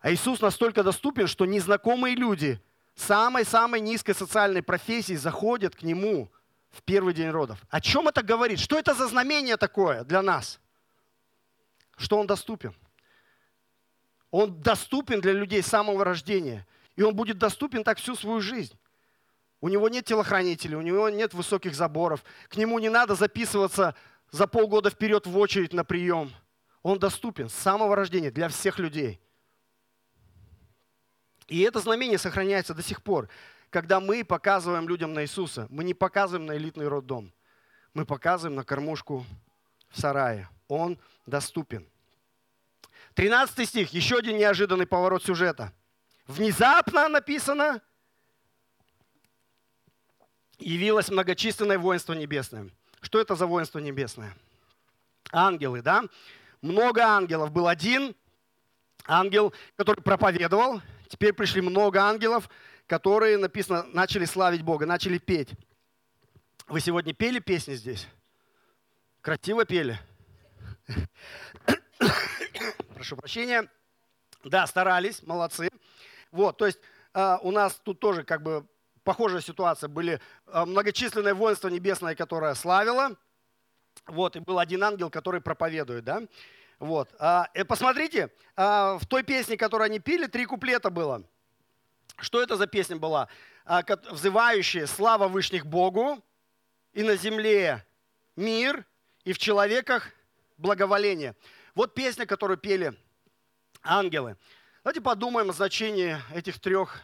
А 0.00 0.12
Иисус 0.12 0.42
настолько 0.42 0.82
доступен, 0.82 1.26
что 1.26 1.46
незнакомые 1.46 2.16
люди 2.16 2.60
самой-самой 2.96 3.80
низкой 3.80 4.14
социальной 4.14 4.62
профессии 4.62 5.14
заходят 5.14 5.74
к 5.74 5.82
Нему 5.84 6.30
в 6.74 6.82
первый 6.82 7.14
день 7.14 7.30
родов. 7.30 7.58
О 7.70 7.80
чем 7.80 8.08
это 8.08 8.22
говорит? 8.22 8.58
Что 8.58 8.78
это 8.78 8.94
за 8.94 9.06
знамение 9.08 9.56
такое 9.56 10.04
для 10.04 10.22
нас? 10.22 10.60
Что 11.96 12.18
Он 12.18 12.26
доступен? 12.26 12.74
Он 14.30 14.60
доступен 14.60 15.20
для 15.20 15.32
людей 15.32 15.62
с 15.62 15.66
самого 15.66 16.04
рождения. 16.04 16.66
И 16.96 17.02
Он 17.02 17.14
будет 17.14 17.38
доступен 17.38 17.84
так 17.84 17.98
всю 17.98 18.16
свою 18.16 18.40
жизнь. 18.40 18.76
У 19.60 19.68
него 19.68 19.88
нет 19.88 20.04
телохранителей, 20.04 20.76
у 20.76 20.82
него 20.82 21.08
нет 21.08 21.32
высоких 21.32 21.74
заборов. 21.74 22.22
К 22.48 22.56
нему 22.56 22.78
не 22.78 22.90
надо 22.90 23.14
записываться 23.14 23.94
за 24.30 24.46
полгода 24.46 24.90
вперед 24.90 25.26
в 25.26 25.38
очередь 25.38 25.72
на 25.72 25.84
прием. 25.84 26.32
Он 26.82 26.98
доступен 26.98 27.48
с 27.48 27.54
самого 27.54 27.96
рождения 27.96 28.30
для 28.30 28.48
всех 28.48 28.78
людей. 28.78 29.20
И 31.46 31.60
это 31.60 31.80
знамение 31.80 32.18
сохраняется 32.18 32.74
до 32.74 32.82
сих 32.82 33.02
пор. 33.02 33.28
Когда 33.74 33.98
мы 33.98 34.22
показываем 34.22 34.88
людям 34.88 35.14
на 35.14 35.24
Иисуса, 35.24 35.66
мы 35.68 35.82
не 35.82 35.94
показываем 35.94 36.46
на 36.46 36.56
элитный 36.56 36.86
роддом. 36.86 37.32
Мы 37.92 38.06
показываем 38.06 38.54
на 38.54 38.62
кормушку 38.62 39.26
в 39.90 40.00
сарае. 40.00 40.48
Он 40.68 40.96
доступен. 41.26 41.84
13 43.14 43.68
стих, 43.68 43.92
еще 43.92 44.18
один 44.18 44.36
неожиданный 44.36 44.86
поворот 44.86 45.24
сюжета. 45.24 45.72
Внезапно 46.28 47.08
написано, 47.08 47.82
явилось 50.60 51.08
многочисленное 51.08 51.76
воинство 51.76 52.12
небесное. 52.12 52.70
Что 53.00 53.18
это 53.18 53.34
за 53.34 53.48
воинство 53.48 53.80
небесное? 53.80 54.36
Ангелы, 55.32 55.82
да? 55.82 56.04
Много 56.62 57.02
ангелов. 57.02 57.50
Был 57.50 57.66
один 57.66 58.14
ангел, 59.04 59.52
который 59.74 60.00
проповедовал. 60.00 60.80
Теперь 61.08 61.32
пришли 61.32 61.60
много 61.60 62.00
ангелов, 62.00 62.48
которые, 62.86 63.38
написано, 63.38 63.84
начали 63.92 64.24
славить 64.24 64.62
Бога, 64.62 64.86
начали 64.86 65.18
петь. 65.18 65.50
Вы 66.66 66.80
сегодня 66.80 67.12
пели 67.14 67.38
песни 67.38 67.74
здесь? 67.74 68.06
Красиво 69.20 69.64
пели? 69.64 69.98
Прошу 72.94 73.16
прощения. 73.16 73.70
Да, 74.44 74.66
старались, 74.66 75.22
молодцы. 75.22 75.68
Вот, 76.30 76.58
то 76.58 76.66
есть 76.66 76.78
э, 77.14 77.38
у 77.42 77.50
нас 77.50 77.80
тут 77.82 78.00
тоже 78.00 78.24
как 78.24 78.42
бы 78.42 78.66
похожая 79.04 79.40
ситуация. 79.40 79.88
Были 79.88 80.20
э, 80.46 80.64
многочисленное 80.64 81.34
воинство 81.34 81.68
небесное, 81.68 82.14
которое 82.14 82.54
славило. 82.54 83.16
Вот, 84.06 84.36
и 84.36 84.40
был 84.40 84.58
один 84.58 84.82
ангел, 84.84 85.08
который 85.08 85.40
проповедует, 85.40 86.04
да. 86.04 86.22
Вот. 86.78 87.14
А, 87.18 87.48
и 87.54 87.62
посмотрите, 87.62 88.30
а, 88.56 88.98
в 88.98 89.06
той 89.06 89.22
песне, 89.22 89.56
которую 89.56 89.86
они 89.86 90.00
пили, 90.00 90.26
три 90.26 90.44
куплета 90.44 90.90
было. 90.90 91.22
Что 92.16 92.42
это 92.42 92.56
за 92.56 92.66
песня 92.66 92.96
была? 92.96 93.28
А, 93.64 93.82
взывающая 94.10 94.86
«Слава 94.86 95.28
Вышних 95.28 95.66
Богу, 95.66 96.22
и 96.92 97.02
на 97.02 97.16
земле 97.16 97.84
мир, 98.36 98.84
и 99.24 99.32
в 99.32 99.38
человеках 99.38 100.10
благоволение». 100.58 101.34
Вот 101.74 101.94
песня, 101.94 102.24
которую 102.24 102.56
пели 102.56 102.94
ангелы. 103.82 104.36
Давайте 104.84 105.00
подумаем 105.00 105.50
о 105.50 105.52
значении 105.52 106.16
этих 106.32 106.60
трех 106.60 107.00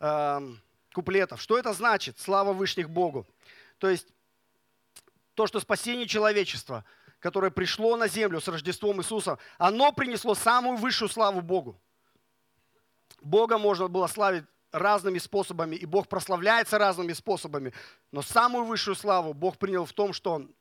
э, 0.00 0.40
куплетов. 0.94 1.42
Что 1.42 1.58
это 1.58 1.72
значит? 1.72 2.18
Слава 2.18 2.52
Вышних 2.52 2.88
Богу. 2.88 3.26
То 3.78 3.90
есть 3.90 4.06
то, 5.34 5.46
что 5.46 5.60
спасение 5.60 6.06
человечества, 6.06 6.84
которое 7.20 7.50
пришло 7.50 7.96
на 7.96 8.08
землю 8.08 8.40
с 8.40 8.48
Рождеством 8.48 9.00
Иисуса, 9.00 9.38
оно 9.58 9.92
принесло 9.92 10.34
самую 10.34 10.78
высшую 10.78 11.10
славу 11.10 11.42
Богу. 11.42 11.78
Бога 13.20 13.58
можно 13.58 13.88
было 13.88 14.06
славить 14.06 14.44
разными 14.72 15.18
способами, 15.18 15.76
и 15.76 15.86
Бог 15.86 16.08
прославляется 16.08 16.78
разными 16.78 17.12
способами. 17.12 17.72
Но 18.12 18.22
самую 18.22 18.64
высшую 18.64 18.94
славу 18.94 19.32
Бог 19.32 19.58
принял 19.58 19.84
в 19.84 19.92
том, 19.92 20.12
что 20.12 20.32
Он 20.32 20.54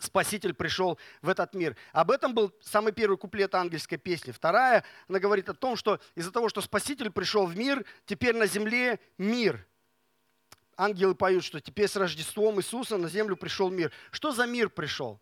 Спаситель 0.00 0.54
пришел 0.54 0.98
в 1.22 1.28
этот 1.28 1.54
мир. 1.54 1.76
Об 1.92 2.10
этом 2.10 2.34
был 2.34 2.52
самый 2.60 2.92
первый 2.92 3.16
куплет 3.16 3.54
ангельской 3.54 3.96
песни. 3.96 4.32
Вторая, 4.32 4.84
она 5.08 5.20
говорит 5.20 5.48
о 5.48 5.54
том, 5.54 5.76
что 5.76 6.00
из-за 6.16 6.32
того, 6.32 6.48
что 6.48 6.60
Спаситель 6.60 7.10
пришел 7.10 7.46
в 7.46 7.56
мир, 7.56 7.84
теперь 8.04 8.34
на 8.34 8.46
земле 8.46 8.98
мир. 9.18 9.64
Ангелы 10.76 11.14
поют, 11.14 11.44
что 11.44 11.60
теперь 11.60 11.86
с 11.86 11.94
Рождеством 11.94 12.58
Иисуса 12.58 12.96
на 12.96 13.08
землю 13.08 13.36
пришел 13.36 13.70
мир. 13.70 13.92
Что 14.10 14.32
за 14.32 14.46
мир 14.46 14.68
пришел? 14.68 15.20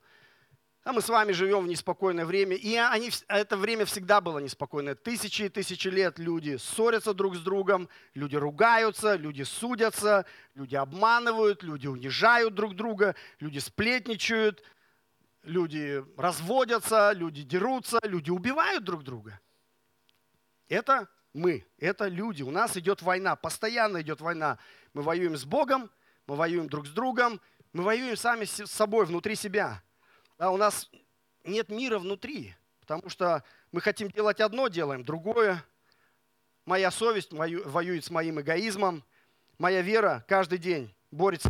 А 0.85 0.93
мы 0.93 1.01
с 1.01 1.09
вами 1.09 1.31
живем 1.31 1.65
в 1.65 1.69
неспокойное 1.69 2.27
время, 2.27 2.57
и 2.57 2.75
они, 2.75 3.13
это 3.29 3.57
время 3.57 3.85
всегда 3.85 4.21
было 4.21 4.41
неспокойное. 4.41 4.97
Тысячи 4.97 5.43
и 5.43 5.49
тысячи 5.49 5.87
лет 5.87 6.19
люди 6.19 6.57
ссорятся 6.57 7.15
друг 7.15 7.37
с 7.37 7.41
другом, 7.41 7.89
люди 8.15 8.35
ругаются, 8.35 9.15
люди 9.15 9.45
судятся, 9.45 10.27
люди 10.57 10.75
обманывают, 10.75 11.63
люди 11.63 11.87
унижают 11.87 12.55
друг 12.55 12.75
друга, 12.75 13.15
люди 13.39 13.61
сплетничают, 13.61 14.65
люди 15.45 16.05
разводятся, 16.17 17.13
люди 17.13 17.43
дерутся, 17.43 18.01
люди 18.03 18.31
убивают 18.31 18.83
друг 18.83 19.05
друга. 19.05 19.39
Это 20.69 21.09
мы, 21.33 21.65
это 21.79 22.09
люди. 22.09 22.43
У 22.43 22.51
нас 22.51 22.77
идет 22.77 23.03
война, 23.03 23.37
постоянно 23.37 24.03
идет 24.03 24.21
война. 24.21 24.59
Мы 24.95 25.03
воюем 25.03 25.37
с 25.37 25.45
Богом, 25.45 25.93
мы 26.27 26.35
воюем 26.35 26.69
друг 26.69 26.89
с 26.89 26.91
другом, 26.91 27.41
мы 27.73 27.85
воюем 27.85 28.17
сами 28.17 28.47
с 28.47 28.67
собой, 28.67 29.07
внутри 29.07 29.37
себя. 29.37 29.81
А 30.43 30.51
у 30.51 30.57
нас 30.57 30.91
нет 31.45 31.69
мира 31.69 32.01
внутри, 32.01 32.57
потому 32.81 33.09
что 33.09 33.45
мы 33.71 33.81
хотим 33.81 34.11
делать 34.11 34.41
одно, 34.41 34.67
делаем 34.67 35.05
другое. 35.05 35.65
Моя 36.65 36.91
совесть 36.91 37.33
воюет 37.33 38.05
с 38.05 38.11
моим 38.11 38.41
эгоизмом. 38.41 39.05
Моя 39.59 39.83
вера 39.83 40.25
каждый 40.27 40.59
день 40.59 40.93
борется 41.13 41.49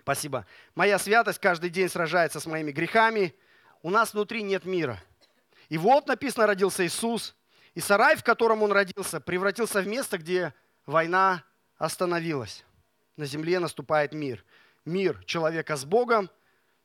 Спасибо. 0.00 0.46
Моя 0.74 0.98
святость 0.98 1.40
каждый 1.40 1.68
день 1.68 1.90
сражается 1.90 2.40
с 2.40 2.46
моими 2.46 2.72
грехами. 2.72 3.34
У 3.82 3.90
нас 3.90 4.14
внутри 4.14 4.42
нет 4.42 4.64
мира. 4.64 4.98
И 5.68 5.76
вот 5.76 6.06
написано, 6.06 6.46
родился 6.46 6.86
Иисус. 6.86 7.36
И 7.74 7.80
сарай, 7.80 8.16
в 8.16 8.24
котором 8.24 8.62
он 8.62 8.72
родился, 8.72 9.20
превратился 9.20 9.82
в 9.82 9.86
место, 9.86 10.16
где 10.16 10.54
война 10.88 11.44
остановилась. 11.76 12.64
На 13.16 13.26
земле 13.26 13.60
наступает 13.60 14.12
мир. 14.12 14.44
Мир 14.84 15.22
человека 15.24 15.76
с 15.76 15.84
Богом. 15.84 16.30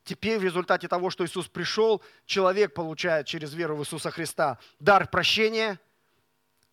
Теперь 0.03 0.37
в 0.37 0.43
результате 0.43 0.89
того, 0.89 1.09
что 1.09 1.25
Иисус 1.25 1.47
пришел, 1.47 2.03
человек 2.25 2.73
получает 2.73 3.25
через 3.25 3.53
веру 3.53 3.77
в 3.77 3.81
Иисуса 3.81 4.11
Христа 4.11 4.59
дар 4.79 5.07
прощения 5.07 5.79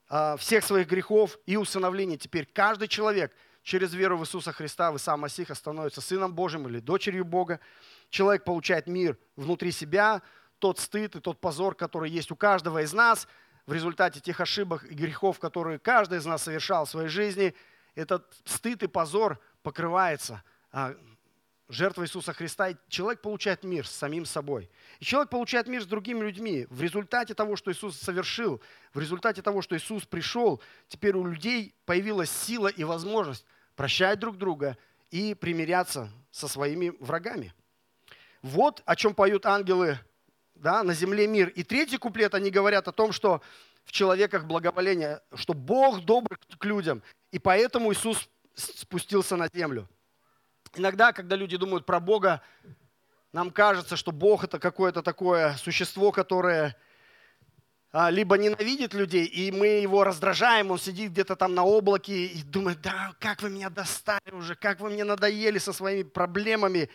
а, 0.08 0.36
всех 0.36 0.64
своих 0.64 0.88
грехов 0.88 1.38
и 1.46 1.56
усыновления. 1.56 2.18
Теперь 2.18 2.46
каждый 2.46 2.88
человек 2.88 3.32
через 3.62 3.94
веру 3.94 4.16
в 4.16 4.22
Иисуса 4.22 4.50
Христа, 4.52 4.90
в 4.90 4.96
Иса 4.96 5.16
Масиха, 5.16 5.54
становится 5.54 6.00
сыном 6.00 6.34
Божьим 6.34 6.66
или 6.66 6.80
дочерью 6.80 7.24
Бога. 7.24 7.60
Человек 8.08 8.42
получает 8.42 8.88
мир 8.88 9.16
внутри 9.36 9.70
себя, 9.70 10.22
тот 10.58 10.80
стыд 10.80 11.14
и 11.14 11.20
тот 11.20 11.40
позор, 11.40 11.76
который 11.76 12.10
есть 12.10 12.32
у 12.32 12.36
каждого 12.36 12.82
из 12.82 12.92
нас– 12.92 13.28
в 13.66 13.72
результате 13.72 14.20
тех 14.20 14.40
ошибок 14.40 14.84
и 14.84 14.94
грехов, 14.94 15.38
которые 15.38 15.78
каждый 15.78 16.18
из 16.18 16.26
нас 16.26 16.42
совершал 16.42 16.84
в 16.84 16.90
своей 16.90 17.08
жизни, 17.08 17.54
этот 17.94 18.26
стыд 18.44 18.82
и 18.82 18.86
позор 18.86 19.38
покрывается 19.62 20.42
а, 20.72 20.94
жертвой 21.70 22.06
Иисуса 22.06 22.32
Христа, 22.32 22.70
и 22.70 22.76
человек 22.88 23.20
получает 23.20 23.62
мир 23.64 23.86
с 23.86 23.92
самим 23.92 24.24
собой. 24.24 24.70
И 24.98 25.04
человек 25.04 25.30
получает 25.30 25.68
мир 25.68 25.82
с 25.82 25.86
другими 25.86 26.24
людьми. 26.24 26.66
В 26.70 26.82
результате 26.82 27.34
того, 27.34 27.56
что 27.56 27.70
Иисус 27.70 27.96
совершил, 27.96 28.60
в 28.92 28.98
результате 28.98 29.42
того, 29.42 29.62
что 29.62 29.76
Иисус 29.76 30.04
пришел, 30.04 30.60
теперь 30.88 31.16
у 31.16 31.24
людей 31.24 31.74
появилась 31.84 32.30
сила 32.30 32.68
и 32.68 32.84
возможность 32.84 33.44
прощать 33.76 34.18
друг 34.18 34.36
друга 34.36 34.76
и 35.10 35.34
примиряться 35.34 36.10
со 36.30 36.48
своими 36.48 36.92
врагами. 37.00 37.54
Вот 38.42 38.82
о 38.86 38.96
чем 38.96 39.14
поют 39.14 39.46
ангелы 39.46 39.98
да, 40.60 40.82
на 40.82 40.94
земле 40.94 41.26
мир. 41.26 41.48
И 41.48 41.62
третий 41.62 41.96
куплет, 41.96 42.34
они 42.34 42.50
говорят 42.50 42.86
о 42.86 42.92
том, 42.92 43.12
что 43.12 43.42
в 43.84 43.92
человеках 43.92 44.44
благоволение, 44.44 45.20
что 45.34 45.54
Бог 45.54 46.04
добр 46.04 46.38
к 46.58 46.64
людям, 46.64 47.02
и 47.32 47.38
поэтому 47.38 47.92
Иисус 47.92 48.28
спустился 48.54 49.36
на 49.36 49.48
землю. 49.52 49.88
Иногда, 50.74 51.12
когда 51.12 51.34
люди 51.34 51.56
думают 51.56 51.86
про 51.86 51.98
Бога, 51.98 52.42
нам 53.32 53.50
кажется, 53.50 53.96
что 53.96 54.12
Бог 54.12 54.44
это 54.44 54.58
какое-то 54.58 55.02
такое 55.02 55.54
существо, 55.54 56.12
которое 56.12 56.76
а, 57.92 58.10
либо 58.10 58.36
ненавидит 58.36 58.94
людей, 58.94 59.24
и 59.24 59.50
мы 59.50 59.66
его 59.66 60.04
раздражаем, 60.04 60.70
он 60.70 60.78
сидит 60.78 61.10
где-то 61.12 61.36
там 61.36 61.54
на 61.54 61.64
облаке 61.64 62.26
и 62.26 62.42
думает, 62.42 62.80
да, 62.82 63.14
как 63.18 63.42
вы 63.42 63.50
меня 63.50 63.70
достали 63.70 64.30
уже, 64.32 64.54
как 64.54 64.80
вы 64.80 64.90
мне 64.90 65.04
надоели 65.04 65.58
со 65.58 65.72
своими 65.72 66.02
проблемами. 66.02 66.90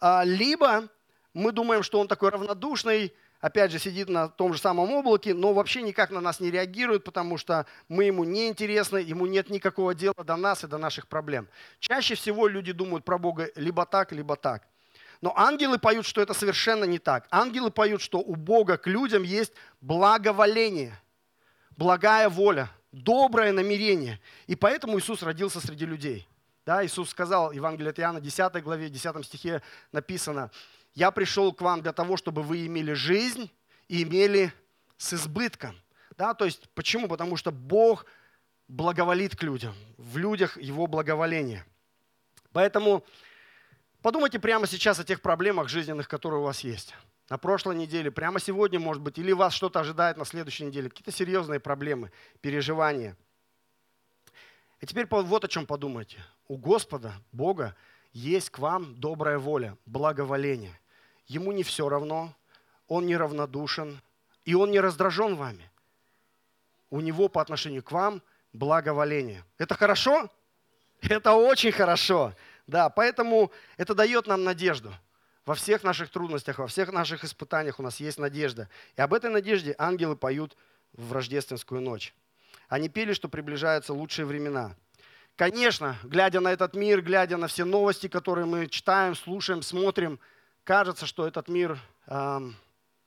А, 0.00 0.24
либо 0.24 0.88
мы 1.34 1.52
думаем, 1.52 1.82
что 1.82 1.98
он 1.98 2.08
такой 2.08 2.30
равнодушный, 2.30 3.14
опять 3.40 3.72
же, 3.72 3.78
сидит 3.78 4.08
на 4.08 4.28
том 4.28 4.52
же 4.52 4.60
самом 4.60 4.90
облаке, 4.92 5.34
но 5.34 5.52
вообще 5.52 5.82
никак 5.82 6.10
на 6.10 6.20
нас 6.20 6.40
не 6.40 6.50
реагирует, 6.50 7.04
потому 7.04 7.38
что 7.38 7.66
мы 7.88 8.04
ему 8.04 8.24
не 8.24 8.48
интересны, 8.48 8.98
ему 8.98 9.26
нет 9.26 9.50
никакого 9.50 9.94
дела 9.94 10.24
до 10.24 10.36
нас 10.36 10.64
и 10.64 10.66
до 10.66 10.78
наших 10.78 11.08
проблем. 11.08 11.48
Чаще 11.80 12.14
всего 12.14 12.48
люди 12.48 12.72
думают 12.72 13.04
про 13.04 13.18
Бога 13.18 13.50
либо 13.56 13.86
так, 13.86 14.12
либо 14.12 14.36
так. 14.36 14.66
Но 15.22 15.32
ангелы 15.36 15.78
поют, 15.78 16.04
что 16.04 16.20
это 16.20 16.34
совершенно 16.34 16.84
не 16.84 16.98
так. 16.98 17.28
Ангелы 17.30 17.70
поют, 17.70 18.02
что 18.02 18.18
у 18.18 18.34
Бога 18.34 18.76
к 18.76 18.88
людям 18.88 19.22
есть 19.22 19.52
благоволение, 19.80 21.00
благая 21.76 22.28
воля, 22.28 22.68
доброе 22.90 23.52
намерение. 23.52 24.20
И 24.48 24.56
поэтому 24.56 24.98
Иисус 24.98 25.22
родился 25.22 25.60
среди 25.60 25.86
людей. 25.86 26.28
Да, 26.66 26.84
Иисус 26.84 27.10
сказал, 27.10 27.52
Евангелие 27.52 27.90
от 27.90 27.98
Иоанна, 27.98 28.20
10 28.20 28.62
главе, 28.62 28.88
10 28.88 29.24
стихе 29.24 29.62
написано, 29.90 30.50
я 30.94 31.10
пришел 31.10 31.52
к 31.52 31.60
вам 31.60 31.82
для 31.82 31.92
того, 31.92 32.16
чтобы 32.16 32.42
вы 32.42 32.66
имели 32.66 32.92
жизнь 32.92 33.50
и 33.88 34.02
имели 34.02 34.52
с 34.96 35.14
избытком. 35.14 35.76
Да, 36.16 36.34
то 36.34 36.44
есть 36.44 36.68
почему? 36.74 37.08
Потому 37.08 37.36
что 37.36 37.50
Бог 37.50 38.06
благоволит 38.68 39.36
к 39.36 39.42
людям, 39.42 39.74
в 39.96 40.16
людях 40.18 40.56
Его 40.60 40.86
благоволение. 40.86 41.64
Поэтому 42.52 43.04
подумайте 44.02 44.38
прямо 44.38 44.66
сейчас 44.66 44.98
о 44.98 45.04
тех 45.04 45.20
проблемах 45.20 45.68
жизненных, 45.68 46.08
которые 46.08 46.40
у 46.40 46.44
вас 46.44 46.60
есть. 46.60 46.94
На 47.30 47.38
прошлой 47.38 47.76
неделе, 47.76 48.10
прямо 48.10 48.40
сегодня, 48.40 48.78
может 48.78 49.02
быть, 49.02 49.18
или 49.18 49.32
вас 49.32 49.54
что-то 49.54 49.80
ожидает 49.80 50.18
на 50.18 50.26
следующей 50.26 50.64
неделе. 50.64 50.90
Какие-то 50.90 51.12
серьезные 51.12 51.60
проблемы, 51.60 52.12
переживания. 52.42 53.16
И 54.80 54.86
теперь 54.86 55.06
вот 55.08 55.44
о 55.44 55.48
чем 55.48 55.64
подумайте. 55.64 56.18
У 56.48 56.58
Господа, 56.58 57.14
Бога, 57.30 57.74
есть 58.12 58.50
к 58.50 58.58
вам 58.58 58.94
добрая 58.96 59.38
воля, 59.38 59.78
благоволение. 59.86 60.78
Ему 61.26 61.52
не 61.52 61.62
все 61.62 61.88
равно, 61.88 62.34
Он 62.88 63.06
не 63.06 63.16
равнодушен, 63.16 64.00
и 64.44 64.54
Он 64.54 64.70
не 64.70 64.80
раздражен 64.80 65.36
вами. 65.36 65.70
У 66.90 67.00
Него 67.00 67.28
по 67.28 67.40
отношению 67.40 67.82
к 67.82 67.92
вам 67.92 68.22
благоволение. 68.52 69.44
Это 69.58 69.74
хорошо? 69.74 70.30
Это 71.00 71.32
очень 71.32 71.72
хорошо. 71.72 72.34
Да, 72.66 72.88
поэтому 72.90 73.50
это 73.76 73.94
дает 73.94 74.26
нам 74.26 74.44
надежду. 74.44 74.92
Во 75.44 75.54
всех 75.54 75.82
наших 75.82 76.10
трудностях, 76.10 76.58
во 76.58 76.68
всех 76.68 76.92
наших 76.92 77.24
испытаниях 77.24 77.80
у 77.80 77.82
нас 77.82 77.98
есть 77.98 78.18
надежда. 78.18 78.68
И 78.96 79.00
об 79.00 79.12
этой 79.12 79.30
надежде 79.30 79.74
ангелы 79.76 80.14
поют 80.14 80.56
в 80.92 81.12
рождественскую 81.12 81.80
ночь. 81.80 82.14
Они 82.68 82.88
пели, 82.88 83.12
что 83.12 83.28
приближаются 83.28 83.92
лучшие 83.92 84.24
времена. 84.24 84.76
Конечно, 85.34 85.96
глядя 86.04 86.40
на 86.40 86.52
этот 86.52 86.74
мир, 86.74 87.02
глядя 87.02 87.36
на 87.36 87.48
все 87.48 87.64
новости, 87.64 88.06
которые 88.06 88.46
мы 88.46 88.68
читаем, 88.68 89.16
слушаем, 89.16 89.62
смотрим, 89.62 90.20
кажется, 90.64 91.06
что 91.06 91.26
этот 91.26 91.48
мир 91.48 91.78
э, 92.06 92.40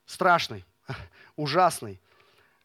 страшный, 0.06 0.64
ужасный. 1.36 2.00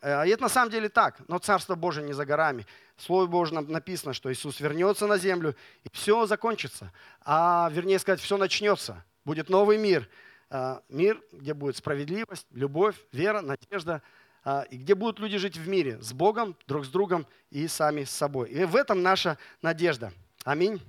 И 0.04 0.08
это 0.08 0.42
на 0.42 0.50
самом 0.50 0.72
деле 0.72 0.90
так, 0.90 1.18
но 1.28 1.38
Царство 1.38 1.76
Божие 1.76 2.04
не 2.04 2.14
за 2.14 2.26
горами. 2.26 2.66
В 2.96 3.04
Слове 3.04 3.28
Божьем 3.28 3.72
написано, 3.72 4.14
что 4.14 4.32
Иисус 4.32 4.60
вернется 4.60 5.06
на 5.06 5.20
землю, 5.20 5.56
и 5.84 5.90
все 5.92 6.26
закончится. 6.26 6.92
А 7.24 7.70
вернее 7.72 8.00
сказать, 8.00 8.20
все 8.20 8.38
начнется. 8.38 9.04
Будет 9.26 9.50
новый 9.50 9.78
мир. 9.78 10.10
Э, 10.52 10.80
мир, 10.90 11.22
где 11.32 11.54
будет 11.54 11.78
справедливость, 11.78 12.46
любовь, 12.52 12.96
вера, 13.12 13.42
надежда. 13.42 14.02
Э, 14.44 14.64
и 14.70 14.78
где 14.78 14.96
будут 14.96 15.20
люди 15.20 15.38
жить 15.38 15.58
в 15.58 15.68
мире 15.68 16.02
с 16.02 16.14
Богом, 16.14 16.56
друг 16.68 16.86
с 16.86 16.90
другом 16.90 17.26
и 17.50 17.68
сами 17.68 18.04
с 18.04 18.12
собой. 18.12 18.50
И 18.50 18.66
в 18.66 18.76
этом 18.76 19.02
наша 19.02 19.38
надежда. 19.62 20.12
Аминь. 20.44 20.82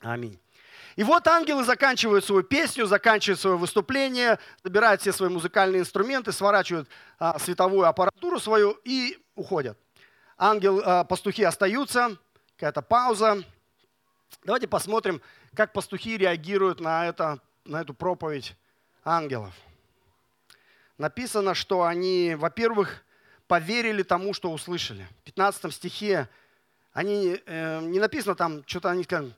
Аминь. 0.00 0.41
И 0.96 1.04
вот 1.04 1.26
ангелы 1.26 1.64
заканчивают 1.64 2.24
свою 2.24 2.42
песню, 2.42 2.86
заканчивают 2.86 3.40
свое 3.40 3.56
выступление, 3.56 4.38
забирают 4.62 5.00
все 5.00 5.12
свои 5.12 5.30
музыкальные 5.30 5.80
инструменты, 5.80 6.32
сворачивают 6.32 6.88
а, 7.18 7.38
световую 7.38 7.86
аппаратуру 7.86 8.38
свою 8.38 8.78
и 8.84 9.18
уходят. 9.34 9.78
Ангел, 10.36 10.82
а, 10.84 11.04
пастухи 11.04 11.44
остаются, 11.44 12.16
какая-то 12.56 12.82
пауза. 12.82 13.42
Давайте 14.44 14.68
посмотрим, 14.68 15.22
как 15.54 15.72
пастухи 15.72 16.18
реагируют 16.18 16.80
на, 16.80 17.06
это, 17.06 17.38
на 17.64 17.80
эту 17.80 17.94
проповедь 17.94 18.54
ангелов. 19.04 19.54
Написано, 20.98 21.54
что 21.54 21.84
они, 21.84 22.34
во-первых, 22.36 23.02
поверили 23.46 24.02
тому, 24.02 24.34
что 24.34 24.52
услышали. 24.52 25.06
В 25.20 25.24
15 25.24 25.72
стихе 25.74 26.28
они, 26.92 27.40
э, 27.46 27.80
не 27.80 27.98
написано 27.98 28.34
там, 28.34 28.62
что-то 28.66 28.90
они 28.90 29.04
сказали, 29.04 29.32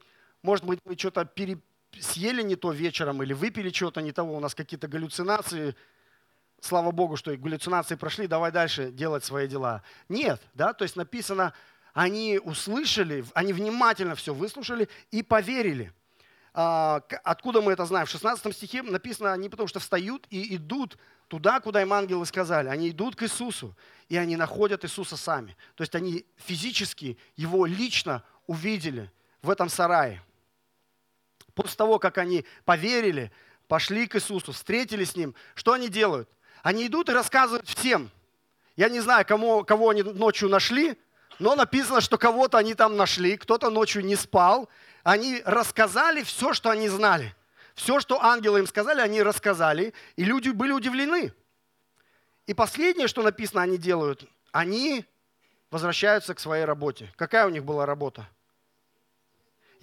может 0.44 0.64
быть, 0.64 0.78
мы 0.84 0.96
что-то 0.96 1.24
пере... 1.24 1.58
съели 1.98 2.42
не 2.42 2.54
то 2.54 2.70
вечером 2.70 3.22
или 3.22 3.32
выпили 3.32 3.70
что-то 3.70 4.02
не 4.02 4.12
того, 4.12 4.36
у 4.36 4.40
нас 4.40 4.54
какие-то 4.54 4.86
галлюцинации. 4.86 5.74
Слава 6.60 6.90
Богу, 6.90 7.16
что 7.16 7.32
и 7.32 7.36
галлюцинации 7.36 7.94
прошли, 7.94 8.26
давай 8.26 8.52
дальше 8.52 8.92
делать 8.92 9.24
свои 9.24 9.48
дела. 9.48 9.82
Нет, 10.08 10.40
да, 10.52 10.74
то 10.74 10.84
есть 10.84 10.96
написано, 10.96 11.54
они 11.94 12.38
услышали, 12.38 13.24
они 13.32 13.54
внимательно 13.54 14.14
все 14.14 14.34
выслушали 14.34 14.88
и 15.10 15.22
поверили. 15.22 15.92
А, 16.52 17.02
откуда 17.24 17.62
мы 17.62 17.72
это 17.72 17.86
знаем? 17.86 18.06
В 18.06 18.10
16 18.10 18.54
стихе 18.54 18.82
написано, 18.82 19.32
они 19.32 19.48
потому 19.48 19.66
что 19.66 19.80
встают 19.80 20.26
и 20.28 20.56
идут 20.56 20.98
туда, 21.28 21.58
куда 21.60 21.80
им 21.80 21.92
ангелы 21.94 22.26
сказали. 22.26 22.68
Они 22.68 22.90
идут 22.90 23.16
к 23.16 23.22
Иисусу, 23.22 23.74
и 24.10 24.16
они 24.18 24.36
находят 24.36 24.84
Иисуса 24.84 25.16
сами. 25.16 25.56
То 25.74 25.82
есть 25.82 25.94
они 25.94 26.26
физически 26.36 27.18
его 27.34 27.64
лично 27.64 28.22
увидели 28.46 29.10
в 29.40 29.48
этом 29.48 29.70
сарае. 29.70 30.22
После 31.54 31.76
того, 31.76 31.98
как 31.98 32.18
они 32.18 32.44
поверили, 32.64 33.30
пошли 33.68 34.06
к 34.06 34.16
Иисусу, 34.16 34.52
встретились 34.52 35.10
с 35.10 35.16
Ним, 35.16 35.34
что 35.54 35.72
они 35.72 35.88
делают? 35.88 36.28
Они 36.62 36.86
идут 36.86 37.08
и 37.08 37.12
рассказывают 37.12 37.68
всем. 37.68 38.10
Я 38.76 38.88
не 38.88 39.00
знаю, 39.00 39.24
кому, 39.24 39.64
кого 39.64 39.90
они 39.90 40.02
ночью 40.02 40.48
нашли, 40.48 40.98
но 41.38 41.54
написано, 41.54 42.00
что 42.00 42.18
кого-то 42.18 42.58
они 42.58 42.74
там 42.74 42.96
нашли, 42.96 43.36
кто-то 43.36 43.70
ночью 43.70 44.04
не 44.04 44.16
спал. 44.16 44.68
Они 45.02 45.42
рассказали 45.44 46.22
все, 46.22 46.54
что 46.54 46.70
они 46.70 46.88
знали. 46.88 47.34
Все, 47.74 48.00
что 48.00 48.22
ангелы 48.22 48.60
им 48.60 48.66
сказали, 48.66 49.00
они 49.00 49.22
рассказали, 49.22 49.94
и 50.16 50.24
люди 50.24 50.50
были 50.50 50.72
удивлены. 50.72 51.32
И 52.46 52.54
последнее, 52.54 53.08
что 53.08 53.22
написано, 53.22 53.62
они 53.62 53.78
делают, 53.78 54.24
они 54.52 55.04
возвращаются 55.70 56.34
к 56.34 56.40
своей 56.40 56.64
работе. 56.64 57.12
Какая 57.16 57.46
у 57.46 57.50
них 57.50 57.64
была 57.64 57.84
работа? 57.84 58.28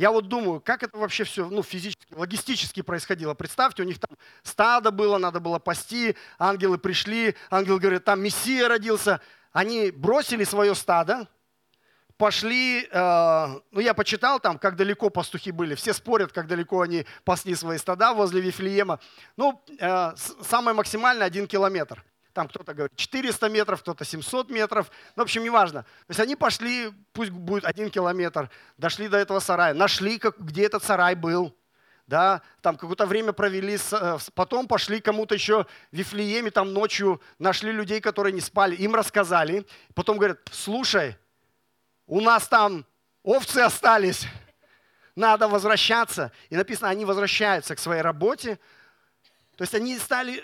Я 0.02 0.10
вот 0.10 0.28
думаю, 0.28 0.62
как 0.62 0.82
это 0.82 0.98
вообще 0.98 1.24
все 1.26 1.48
ну, 1.48 1.62
физически, 1.62 2.12
логистически 2.16 2.82
происходило. 2.82 3.36
Представьте, 3.36 3.84
у 3.84 3.86
них 3.86 4.00
там 4.00 4.18
стадо 4.42 4.90
было, 4.90 5.20
надо 5.20 5.40
было 5.40 5.60
пасти, 5.60 6.16
ангелы 6.40 6.80
пришли, 6.80 7.36
ангел 7.52 7.78
говорит, 7.78 8.04
там 8.04 8.20
Мессия 8.20 8.68
родился. 8.68 9.22
Они 9.52 9.92
бросили 9.92 10.44
свое 10.44 10.74
стадо, 10.74 11.28
пошли, 12.18 12.88
э, 12.92 13.60
ну 13.70 13.80
я 13.80 13.94
почитал 13.94 14.40
там, 14.40 14.58
как 14.58 14.76
далеко 14.76 15.12
пастухи 15.12 15.52
были. 15.52 15.76
Все 15.76 15.94
спорят, 15.94 16.32
как 16.32 16.48
далеко 16.48 16.82
они 16.82 17.06
пасли 17.24 17.54
свои 17.54 17.78
стада 17.78 18.16
возле 18.16 18.42
Вифлеема. 18.42 19.00
Ну, 19.38 19.64
э, 19.78 20.14
самое 20.42 20.76
максимальное 20.76 21.28
один 21.28 21.46
километр. 21.46 22.04
Там 22.34 22.48
кто-то 22.48 22.74
говорит 22.74 22.96
400 22.96 23.50
метров, 23.50 23.82
кто-то 23.82 24.06
700 24.06 24.50
метров. 24.50 24.90
Ну, 25.16 25.24
в 25.24 25.26
общем, 25.26 25.44
неважно. 25.44 25.84
То 25.84 26.12
есть 26.12 26.20
они 26.20 26.36
пошли, 26.36 26.92
пусть 27.14 27.32
будет 27.32 27.66
один 27.66 27.90
километр, 27.90 28.50
дошли 28.78 29.08
до 29.08 29.18
этого 29.18 29.40
сарая, 29.40 29.74
нашли, 29.74 30.18
как, 30.18 30.40
где 30.40 30.66
этот 30.66 30.84
сарай 30.84 31.16
был. 31.16 31.56
Да, 32.08 32.42
там 32.62 32.76
какое-то 32.76 33.06
время 33.06 33.32
провели, 33.32 33.78
э, 33.92 34.18
потом 34.34 34.68
пошли 34.68 35.00
кому-то 35.00 35.34
еще 35.34 35.64
в 35.64 35.96
Вифлееме, 35.96 36.52
там 36.52 36.74
ночью 36.74 37.22
нашли 37.40 37.72
людей, 37.72 38.02
которые 38.02 38.34
не 38.34 38.42
спали, 38.42 38.76
им 38.76 38.96
рассказали. 38.96 39.66
Потом 39.94 40.18
говорят, 40.18 40.40
слушай, 40.52 41.16
у 42.08 42.20
нас 42.20 42.48
там 42.50 42.86
овцы 43.24 43.60
остались, 43.60 44.28
надо 45.16 45.48
возвращаться. 45.48 46.32
И 46.50 46.58
написано, 46.58 46.90
они 46.90 47.06
возвращаются 47.06 47.76
к 47.76 47.80
своей 47.80 48.02
работе. 48.02 48.60
То 49.56 49.64
есть 49.64 49.74
они 49.76 49.98
стали 49.98 50.44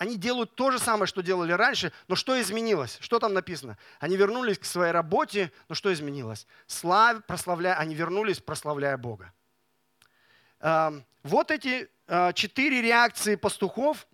они 0.00 0.16
делают 0.16 0.54
то 0.54 0.70
же 0.70 0.78
самое, 0.78 1.06
что 1.06 1.20
делали 1.20 1.52
раньше, 1.52 1.92
но 2.08 2.16
что 2.16 2.40
изменилось? 2.40 2.96
Что 3.02 3.18
там 3.18 3.34
написано? 3.34 3.76
Они 3.98 4.16
вернулись 4.16 4.58
к 4.58 4.64
своей 4.64 4.92
работе, 4.92 5.52
но 5.68 5.74
что 5.74 5.92
изменилось? 5.92 6.46
Славь, 6.66 7.18
прославляя, 7.26 7.74
они 7.74 7.94
вернулись, 7.94 8.40
прославляя 8.40 8.96
Бога. 8.96 9.30
Эм, 10.60 11.04
вот 11.22 11.50
эти 11.50 11.90
э, 12.06 12.32
четыре 12.32 12.80
реакции 12.80 13.34
пастухов. 13.34 14.06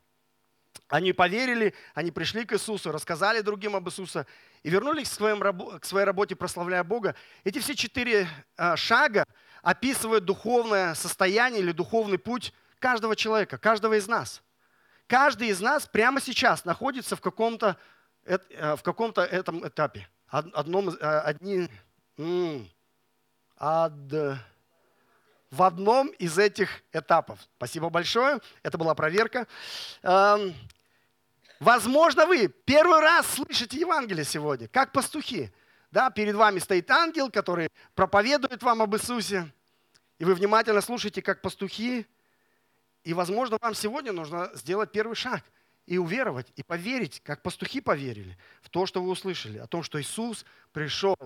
Они 0.89 1.13
поверили, 1.13 1.73
они 1.95 2.11
пришли 2.11 2.45
к 2.45 2.55
Иисусу, 2.55 2.91
рассказали 2.91 3.41
другим 3.41 3.77
об 3.77 3.87
Иисусе 3.87 4.27
и 4.65 4.71
вернулись 4.71 5.09
к, 5.09 5.13
своим, 5.13 5.41
к 5.79 5.85
своей 5.85 6.05
работе, 6.05 6.35
прославляя 6.35 6.83
Бога. 6.83 7.15
Эти 7.45 7.61
все 7.61 7.77
четыре 7.77 8.27
э, 8.57 8.75
шага 8.75 9.25
описывают 9.63 10.25
духовное 10.25 10.95
состояние 10.95 11.61
или 11.61 11.71
духовный 11.71 12.19
путь 12.19 12.53
каждого 12.81 13.15
человека, 13.15 13.57
каждого 13.57 13.95
из 13.95 14.09
нас– 14.09 14.43
Каждый 15.07 15.49
из 15.49 15.61
нас 15.61 15.87
прямо 15.87 16.21
сейчас 16.21 16.65
находится 16.65 17.17
в 17.17 17.21
каком-то, 17.21 17.77
э, 18.25 18.77
в 18.77 18.83
каком-то 18.83 19.23
этом 19.23 19.67
этапе. 19.67 20.09
Одном, 20.29 20.89
э, 20.89 20.95
одни, 21.01 21.69
ад, 23.57 23.93
в 25.51 25.63
одном 25.63 26.09
из 26.09 26.39
этих 26.39 26.83
этапов. 26.93 27.39
Спасибо 27.57 27.89
большое. 27.89 28.41
Это 28.63 28.79
была 28.79 28.95
проверка. 28.95 29.47
Эм, 30.03 30.55
возможно, 31.61 32.27
вы 32.27 32.49
первый 32.49 33.01
раз 33.01 33.27
слышите 33.27 33.79
Евангелие 33.79 34.25
сегодня, 34.25 34.69
как 34.69 34.93
пастухи. 34.93 35.53
Да, 35.91 36.11
перед 36.11 36.35
вами 36.35 36.59
стоит 36.59 36.91
ангел, 36.91 37.31
который 37.31 37.69
проповедует 37.95 38.63
вам 38.63 38.83
об 38.83 38.95
Иисусе. 38.97 39.51
И 40.19 40.25
вы 40.25 40.35
внимательно 40.35 40.81
слушаете, 40.81 41.23
как 41.23 41.43
пастухи 41.43 42.07
и, 43.07 43.15
возможно, 43.15 43.57
вам 43.61 43.73
сегодня 43.73 44.11
нужно 44.11 44.51
сделать 44.55 44.91
первый 44.91 45.15
шаг 45.15 45.45
и 45.87 45.97
уверовать, 45.97 46.53
и 46.57 46.65
поверить, 46.65 47.21
как 47.23 47.41
пастухи 47.41 47.81
поверили, 47.81 48.37
в 48.63 48.69
то, 48.69 48.85
что 48.85 49.01
вы 49.01 49.11
услышали, 49.11 49.59
о 49.59 49.69
том, 49.69 49.85
что 49.85 50.01
Иисус 50.01 50.45
пришел, 50.73 51.17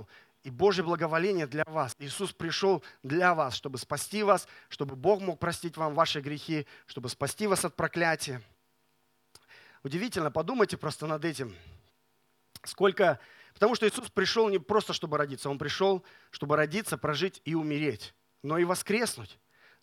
и 0.42 0.50
Божье 0.50 0.84
благоволение 0.84 1.46
для 1.46 1.64
вас. 1.64 1.96
Иисус 1.98 2.34
пришел 2.34 2.84
для 3.02 3.34
вас, 3.34 3.54
чтобы 3.54 3.78
спасти 3.78 4.22
вас, 4.22 4.46
чтобы 4.68 4.94
Бог 4.94 5.22
мог 5.22 5.38
простить 5.38 5.78
вам 5.78 5.94
ваши 5.94 6.20
грехи, 6.20 6.66
чтобы 6.84 7.08
спасти 7.08 7.46
вас 7.46 7.64
от 7.64 7.74
проклятия. 7.76 8.42
Удивительно, 9.82 10.30
подумайте 10.30 10.76
просто 10.76 11.06
над 11.06 11.24
этим. 11.24 11.56
Сколько, 12.62 13.18
Потому 13.54 13.74
что 13.74 13.88
Иисус 13.88 14.10
пришел 14.10 14.50
не 14.50 14.58
просто, 14.58 14.92
чтобы 14.92 15.16
родиться, 15.16 15.48
Он 15.48 15.56
пришел, 15.56 16.04
чтобы 16.30 16.56
родиться, 16.56 16.98
прожить 16.98 17.40
и 17.46 17.54
умереть, 17.54 18.14
но 18.42 18.58
и 18.58 18.64
воскреснуть. 18.64 19.38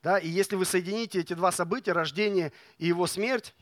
Да? 0.08 0.20
И 0.20 0.30
если 0.30 0.56
вы 0.56 0.64
соедините 0.64 1.20
эти 1.20 1.34
два 1.34 1.52
события, 1.52 1.92
рождение 1.92 2.54
и 2.78 2.88
Его 2.88 3.08
смерть, 3.08 3.54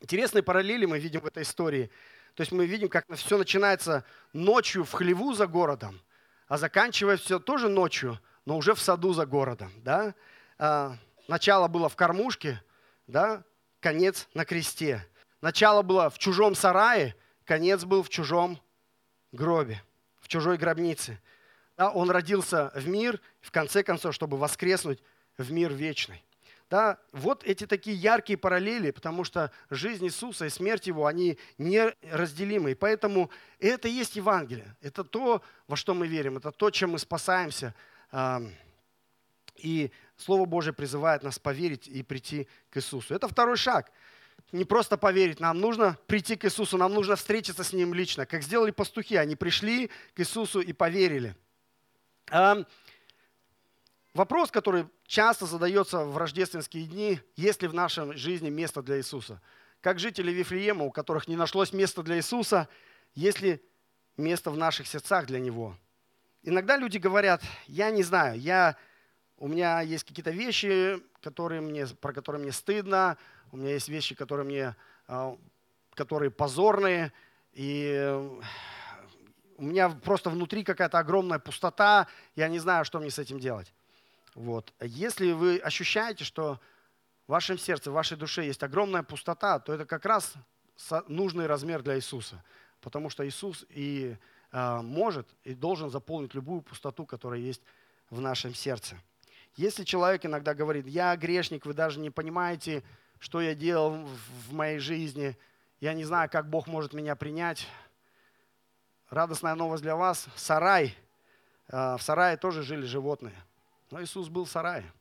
интересные 0.00 0.44
параллели 0.44 0.86
мы 0.86 1.00
видим 1.00 1.18
в 1.18 1.26
этой 1.26 1.42
истории. 1.42 1.90
То 2.36 2.42
есть 2.42 2.52
мы 2.52 2.64
видим, 2.64 2.88
как 2.88 3.06
все 3.16 3.36
начинается 3.36 4.04
ночью 4.32 4.84
в 4.84 4.92
хлеву 4.92 5.34
за 5.34 5.48
городом, 5.48 6.00
а 6.46 6.58
заканчивая 6.58 7.16
все 7.16 7.40
тоже 7.40 7.68
ночью, 7.68 8.20
но 8.44 8.56
уже 8.56 8.72
в 8.76 8.80
саду 8.80 9.14
за 9.14 9.26
городом. 9.26 9.72
Да? 9.78 10.14
А, 10.58 10.96
начало 11.26 11.66
было 11.66 11.88
в 11.88 11.96
кормушке, 11.96 12.62
да? 13.08 13.42
конец 13.80 14.28
на 14.34 14.44
кресте. 14.44 15.04
Начало 15.40 15.82
было 15.82 16.08
в 16.08 16.20
чужом 16.20 16.54
сарае, 16.54 17.16
конец 17.46 17.82
был 17.82 18.04
в 18.04 18.10
чужом 18.10 18.62
гробе, 19.32 19.82
в 20.20 20.28
чужой 20.28 20.56
гробнице. 20.56 21.18
Да, 21.76 21.90
он 21.90 22.12
родился 22.12 22.70
в 22.76 22.86
мир, 22.86 23.20
в 23.40 23.50
конце 23.50 23.82
концов, 23.82 24.14
чтобы 24.14 24.36
воскреснуть 24.36 25.02
в 25.38 25.52
мир 25.52 25.72
вечный. 25.72 26.24
Да, 26.70 26.98
вот 27.12 27.44
эти 27.44 27.66
такие 27.66 27.96
яркие 27.96 28.38
параллели, 28.38 28.92
потому 28.92 29.24
что 29.24 29.50
жизнь 29.68 30.06
Иисуса 30.06 30.46
и 30.46 30.48
смерть 30.48 30.86
Его, 30.86 31.06
они 31.06 31.38
неразделимы. 31.58 32.70
И 32.70 32.74
поэтому 32.74 33.30
это 33.58 33.88
и 33.88 33.92
есть 33.92 34.16
Евангелие. 34.16 34.74
Это 34.80 35.04
то, 35.04 35.42
во 35.68 35.76
что 35.76 35.92
мы 35.92 36.06
верим, 36.06 36.38
это 36.38 36.50
то, 36.50 36.70
чем 36.70 36.92
мы 36.92 36.98
спасаемся. 36.98 37.74
И 39.56 39.90
Слово 40.16 40.46
Божье 40.46 40.72
призывает 40.72 41.22
нас 41.22 41.38
поверить 41.38 41.88
и 41.88 42.02
прийти 42.02 42.48
к 42.70 42.78
Иисусу. 42.78 43.14
Это 43.14 43.28
второй 43.28 43.56
шаг– 43.56 43.90
не 44.50 44.64
просто 44.64 44.98
поверить, 44.98 45.40
нам 45.40 45.60
нужно 45.60 45.96
прийти 46.06 46.36
к 46.36 46.44
Иисусу, 46.44 46.76
нам 46.76 46.92
нужно 46.92 47.16
встретиться 47.16 47.64
с 47.64 47.72
Ним 47.72 47.94
лично, 47.94 48.26
как 48.26 48.42
сделали 48.42 48.70
пастухи. 48.70 49.16
Они 49.16 49.34
пришли 49.34 49.88
к 50.14 50.20
Иисусу 50.20 50.60
и 50.60 50.72
поверили. 50.72 51.34
Вопрос, 54.14 54.50
который 54.50 54.88
часто 55.12 55.44
задается 55.44 56.06
в 56.06 56.16
рождественские 56.16 56.86
дни, 56.86 57.20
есть 57.36 57.60
ли 57.60 57.68
в 57.68 57.74
нашей 57.74 58.16
жизни 58.16 58.48
место 58.48 58.82
для 58.82 58.96
Иисуса? 58.96 59.42
Как 59.82 59.98
жители 59.98 60.32
Вифлеема, 60.32 60.86
у 60.86 60.90
которых 60.90 61.28
не 61.28 61.36
нашлось 61.36 61.74
места 61.74 62.02
для 62.02 62.16
Иисуса, 62.16 62.66
есть 63.14 63.42
ли 63.42 63.62
место 64.16 64.50
в 64.50 64.56
наших 64.56 64.86
сердцах 64.86 65.26
для 65.26 65.38
Него? 65.38 65.76
Иногда 66.42 66.78
люди 66.78 66.96
говорят, 66.96 67.42
я 67.66 67.90
не 67.90 68.02
знаю, 68.02 68.40
я, 68.40 68.76
у 69.36 69.48
меня 69.48 69.82
есть 69.82 70.04
какие-то 70.04 70.30
вещи, 70.30 70.98
которые 71.20 71.60
мне, 71.60 71.86
про 71.86 72.14
которые 72.14 72.40
мне 72.40 72.52
стыдно, 72.52 73.18
у 73.52 73.58
меня 73.58 73.74
есть 73.74 73.90
вещи, 73.90 74.14
которые 74.14 74.46
мне, 74.46 74.76
а, 75.08 75.36
которые 75.92 76.30
позорные, 76.30 77.12
и 77.52 78.18
у 79.58 79.62
меня 79.62 79.90
просто 79.90 80.30
внутри 80.30 80.64
какая-то 80.64 80.98
огромная 80.98 81.38
пустота, 81.38 82.06
я 82.34 82.48
не 82.48 82.58
знаю, 82.58 82.86
что 82.86 82.98
мне 82.98 83.10
с 83.10 83.18
этим 83.18 83.38
делать. 83.38 83.74
Вот. 84.34 84.72
Если 84.80 85.32
вы 85.32 85.58
ощущаете, 85.58 86.24
что 86.24 86.60
в 87.26 87.32
вашем 87.32 87.58
сердце, 87.58 87.90
в 87.90 87.94
вашей 87.94 88.16
душе 88.16 88.44
есть 88.44 88.62
огромная 88.62 89.02
пустота, 89.02 89.58
то 89.58 89.72
это 89.72 89.84
как 89.84 90.04
раз 90.04 90.34
нужный 91.08 91.46
размер 91.46 91.82
для 91.82 91.96
Иисуса. 91.96 92.42
Потому 92.80 93.10
что 93.10 93.26
Иисус 93.26 93.64
и 93.68 94.16
э, 94.50 94.80
может 94.82 95.28
и 95.44 95.54
должен 95.54 95.90
заполнить 95.90 96.34
любую 96.34 96.62
пустоту, 96.62 97.06
которая 97.06 97.40
есть 97.40 97.62
в 98.10 98.20
нашем 98.20 98.54
сердце. 98.54 98.96
Если 99.56 99.84
человек 99.84 100.24
иногда 100.24 100.54
говорит, 100.54 100.86
я 100.86 101.14
грешник, 101.16 101.66
вы 101.66 101.74
даже 101.74 102.00
не 102.00 102.10
понимаете, 102.10 102.82
что 103.18 103.40
я 103.40 103.54
делал 103.54 104.08
в 104.48 104.52
моей 104.52 104.78
жизни. 104.78 105.36
Я 105.80 105.94
не 105.94 106.04
знаю, 106.04 106.30
как 106.30 106.48
Бог 106.48 106.66
может 106.66 106.94
меня 106.94 107.14
принять. 107.14 107.68
Радостная 109.10 109.54
новость 109.54 109.82
для 109.82 109.94
вас. 109.94 110.26
Сарай. 110.36 110.96
А, 111.68 111.96
в 111.98 112.02
сарае 112.02 112.36
тоже 112.36 112.62
жили 112.62 112.84
животные. 112.86 113.34
Но 113.92 114.02
Иисус 114.02 114.28
был 114.28 114.46
в 114.46 114.50
сарае. 114.50 114.92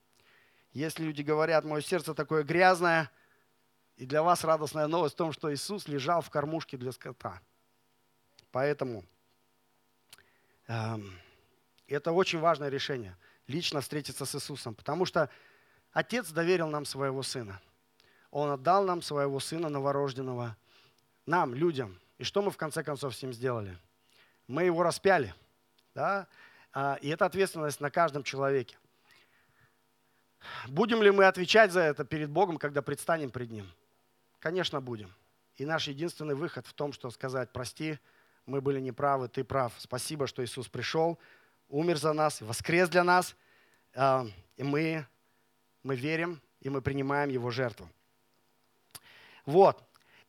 Если 0.74 1.04
люди 1.04 1.24
говорят, 1.24 1.66
мое 1.66 1.82
сердце 1.82 2.14
такое 2.14 2.44
грязное, 2.44 3.10
и 3.96 4.06
для 4.06 4.22
вас 4.22 4.44
радостная 4.44 4.86
новость 4.86 5.16
в 5.16 5.18
том, 5.18 5.32
что 5.32 5.52
Иисус 5.52 5.88
лежал 5.88 6.22
в 6.22 6.30
кормушке 6.30 6.78
для 6.78 6.92
скота. 6.92 7.42
Поэтому 8.52 9.04
э, 10.68 10.98
это 11.88 12.12
очень 12.12 12.40
важное 12.40 12.70
решение. 12.70 13.18
Лично 13.48 13.82
встретиться 13.82 14.28
с 14.28 14.36
Иисусом. 14.36 14.76
Потому 14.76 15.06
что 15.06 15.32
Отец 15.92 16.30
доверил 16.30 16.68
нам 16.68 16.86
своего 16.86 17.24
Сына– 17.24 17.60
он 18.32 18.50
отдал 18.50 18.86
нам 18.86 19.02
своего 19.02 19.40
Сына 19.40 19.70
новорожденного, 19.70 20.56
нам, 21.26 21.54
людям. 21.54 22.00
И 22.18 22.24
что 22.24 22.42
мы 22.42 22.50
в 22.50 22.58
конце 22.58 22.82
концов 22.82 23.14
с 23.14 23.22
ним 23.22 23.34
сделали? 23.34 23.78
Мы 24.48 24.64
его 24.64 24.84
распяли. 24.84 25.36
Да? 25.94 26.28
А, 26.72 26.98
и 27.02 27.10
это 27.10 27.26
ответственность 27.26 27.82
на 27.82 27.92
каждом 27.92 28.24
человеке. 28.24 28.78
Будем 30.68 31.02
ли 31.04 31.12
мы 31.12 31.26
отвечать 31.26 31.72
за 31.72 31.82
это 31.82 32.04
перед 32.04 32.30
Богом, 32.30 32.58
когда 32.58 32.82
предстанем 32.82 33.30
пред 33.30 33.52
Ним? 33.52 33.72
Конечно, 34.40 34.82
будем. 34.82 35.14
И 35.58 35.66
наш 35.66 35.88
единственный 35.88 36.36
выход 36.36 36.66
в 36.66 36.74
том, 36.74 36.94
что 36.94 37.12
сказать, 37.12 37.52
прости, 37.52 38.00
мы 38.46 38.62
были 38.62 38.80
неправы, 38.80 39.28
ты 39.28 39.44
прав. 39.44 39.74
Спасибо, 39.78 40.28
что 40.28 40.44
Иисус 40.44 40.68
пришел, 40.68 41.20
умер 41.70 41.98
за 41.98 42.14
нас, 42.14 42.42
воскрес 42.42 42.90
для 42.90 43.04
нас. 43.04 43.36
А, 43.94 44.26
и 44.58 44.64
мы, 44.64 45.06
мы 45.84 45.96
верим, 45.96 46.42
и 46.60 46.70
мы 46.70 46.82
принимаем 46.82 47.30
Его 47.30 47.52
жертву. 47.52 47.90
Вот. 49.46 49.84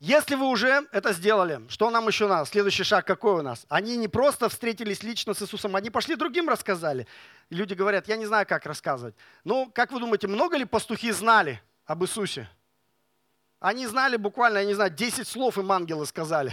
Если 0.05 0.35
вы 0.35 0.49
уже 0.49 0.89
это 0.91 1.13
сделали, 1.13 1.61
что 1.69 1.89
нам 1.89 2.09
еще 2.09 2.27
надо? 2.27 2.45
Следующий 2.45 2.83
шаг 2.83 3.07
какой 3.07 3.39
у 3.39 3.43
нас? 3.43 3.65
Они 3.69 3.97
не 3.97 4.09
просто 4.09 4.49
встретились 4.49 5.05
лично 5.05 5.33
с 5.33 5.43
Иисусом, 5.43 5.77
они 5.77 5.91
пошли 5.91 6.17
другим 6.17 6.49
рассказали. 6.49 7.07
Люди 7.51 7.75
говорят, 7.75 8.09
я 8.09 8.17
не 8.17 8.27
знаю, 8.27 8.45
как 8.45 8.67
рассказывать. 8.67 9.15
Ну, 9.45 9.71
как 9.73 9.93
вы 9.93 10.01
думаете, 10.01 10.27
много 10.27 10.57
ли 10.57 10.65
пастухи 10.65 11.13
знали 11.13 11.63
об 11.87 12.03
Иисусе? 12.03 12.51
Они 13.61 13.87
знали 13.87 14.17
буквально, 14.17 14.59
я 14.59 14.65
не 14.65 14.75
знаю, 14.75 14.91
10 14.91 15.29
слов 15.29 15.57
им 15.57 15.71
ангелы 15.71 16.05
сказали. 16.05 16.53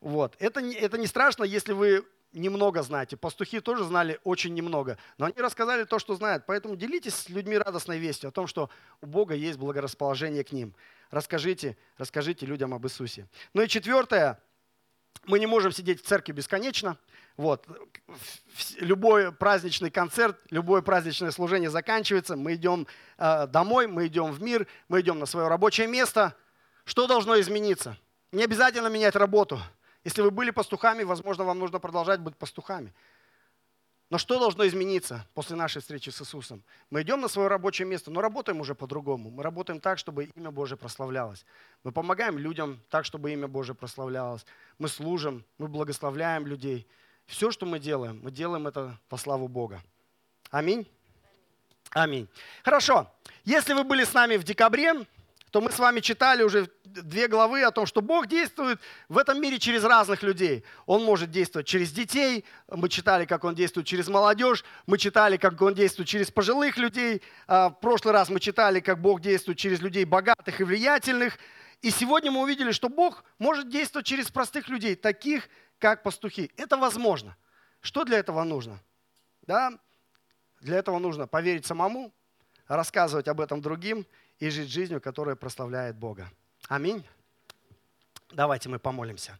Вот. 0.00 0.34
Это, 0.38 0.62
не, 0.62 0.74
это 0.74 0.96
не 0.96 1.06
страшно, 1.06 1.44
если 1.44 1.74
вы 1.74 2.06
немного 2.32 2.82
знаете. 2.82 3.16
Пастухи 3.16 3.60
тоже 3.60 3.84
знали 3.84 4.20
очень 4.24 4.54
немного. 4.54 4.98
Но 5.16 5.26
они 5.26 5.36
рассказали 5.38 5.84
то, 5.84 5.98
что 5.98 6.14
знают. 6.14 6.44
Поэтому 6.46 6.76
делитесь 6.76 7.14
с 7.14 7.28
людьми 7.28 7.56
радостной 7.56 7.98
вестью 7.98 8.28
о 8.28 8.32
том, 8.32 8.46
что 8.46 8.70
у 9.00 9.06
Бога 9.06 9.34
есть 9.34 9.58
благорасположение 9.58 10.44
к 10.44 10.52
ним 10.52 10.74
расскажите, 11.10 11.76
расскажите 11.96 12.46
людям 12.46 12.74
об 12.74 12.84
Иисусе. 12.86 13.26
Ну 13.54 13.62
и 13.62 13.68
четвертое, 13.68 14.40
мы 15.26 15.38
не 15.38 15.46
можем 15.46 15.72
сидеть 15.72 16.02
в 16.02 16.06
церкви 16.06 16.32
бесконечно. 16.32 16.98
Вот. 17.36 17.66
Любой 18.78 19.32
праздничный 19.32 19.90
концерт, 19.90 20.36
любое 20.50 20.82
праздничное 20.82 21.30
служение 21.30 21.70
заканчивается, 21.70 22.36
мы 22.36 22.54
идем 22.54 22.86
э, 23.16 23.46
домой, 23.46 23.86
мы 23.86 24.06
идем 24.06 24.32
в 24.32 24.42
мир, 24.42 24.66
мы 24.88 25.00
идем 25.00 25.18
на 25.18 25.26
свое 25.26 25.48
рабочее 25.48 25.86
место. 25.86 26.34
Что 26.84 27.06
должно 27.06 27.38
измениться? 27.40 27.96
Не 28.32 28.44
обязательно 28.44 28.88
менять 28.88 29.14
работу. 29.14 29.60
Если 30.04 30.22
вы 30.22 30.30
были 30.30 30.50
пастухами, 30.50 31.02
возможно, 31.02 31.44
вам 31.44 31.58
нужно 31.58 31.78
продолжать 31.78 32.20
быть 32.20 32.36
пастухами. 32.36 32.92
Но 34.10 34.16
что 34.16 34.38
должно 34.38 34.66
измениться 34.66 35.26
после 35.34 35.54
нашей 35.54 35.82
встречи 35.82 36.08
с 36.08 36.22
Иисусом? 36.22 36.64
Мы 36.88 37.02
идем 37.02 37.20
на 37.20 37.28
свое 37.28 37.48
рабочее 37.48 37.86
место, 37.86 38.10
но 38.10 38.22
работаем 38.22 38.58
уже 38.60 38.74
по-другому. 38.74 39.30
Мы 39.30 39.42
работаем 39.42 39.80
так, 39.80 39.98
чтобы 39.98 40.30
имя 40.34 40.50
Божие 40.50 40.78
прославлялось. 40.78 41.44
Мы 41.84 41.92
помогаем 41.92 42.38
людям 42.38 42.80
так, 42.88 43.04
чтобы 43.04 43.32
имя 43.32 43.48
Божие 43.48 43.74
прославлялось. 43.74 44.46
Мы 44.78 44.88
служим, 44.88 45.44
мы 45.58 45.68
благословляем 45.68 46.46
людей. 46.46 46.86
Все, 47.26 47.50
что 47.50 47.66
мы 47.66 47.78
делаем, 47.78 48.20
мы 48.22 48.30
делаем 48.30 48.66
это 48.66 48.98
во 49.10 49.18
славу 49.18 49.46
Бога. 49.46 49.82
Аминь. 50.50 50.90
Аминь. 51.90 52.28
Хорошо. 52.64 53.12
Если 53.44 53.74
вы 53.74 53.84
были 53.84 54.04
с 54.04 54.14
нами 54.14 54.38
в 54.38 54.44
декабре, 54.44 54.94
то 55.50 55.60
мы 55.60 55.72
с 55.72 55.78
вами 55.78 56.00
читали 56.00 56.42
уже 56.42 56.70
две 56.84 57.28
главы 57.28 57.62
о 57.62 57.70
том, 57.70 57.86
что 57.86 58.02
Бог 58.02 58.26
действует 58.26 58.80
в 59.08 59.16
этом 59.16 59.40
мире 59.40 59.58
через 59.58 59.84
разных 59.84 60.22
людей. 60.22 60.64
Он 60.86 61.04
может 61.04 61.30
действовать 61.30 61.66
через 61.66 61.90
детей, 61.90 62.44
мы 62.68 62.88
читали, 62.88 63.24
как 63.24 63.44
Он 63.44 63.54
действует 63.54 63.86
через 63.86 64.08
молодежь, 64.08 64.64
мы 64.86 64.98
читали, 64.98 65.36
как 65.36 65.60
Он 65.62 65.74
действует 65.74 66.08
через 66.08 66.30
пожилых 66.30 66.76
людей. 66.76 67.22
А, 67.46 67.70
в 67.70 67.80
прошлый 67.80 68.12
раз 68.12 68.28
мы 68.28 68.40
читали, 68.40 68.80
как 68.80 69.00
Бог 69.00 69.20
действует 69.20 69.58
через 69.58 69.80
людей 69.80 70.04
богатых 70.04 70.60
и 70.60 70.64
влиятельных. 70.64 71.38
И 71.80 71.90
сегодня 71.90 72.30
мы 72.30 72.42
увидели, 72.42 72.72
что 72.72 72.88
Бог 72.88 73.24
может 73.38 73.68
действовать 73.68 74.06
через 74.06 74.30
простых 74.30 74.68
людей, 74.68 74.96
таких, 74.96 75.48
как 75.78 76.02
пастухи. 76.02 76.50
Это 76.56 76.76
возможно. 76.76 77.36
Что 77.80 78.04
для 78.04 78.18
этого 78.18 78.42
нужно? 78.44 78.80
Да? 79.42 79.78
Для 80.60 80.76
этого 80.78 80.98
нужно 80.98 81.26
поверить 81.26 81.64
самому, 81.64 82.12
рассказывать 82.66 83.28
об 83.28 83.40
этом 83.40 83.62
другим 83.62 84.06
и 84.38 84.50
жить 84.50 84.70
жизнью, 84.70 85.00
которая 85.00 85.36
прославляет 85.36 85.96
Бога. 85.96 86.30
Аминь. 86.68 87.04
Давайте 88.30 88.68
мы 88.68 88.78
помолимся. 88.78 89.38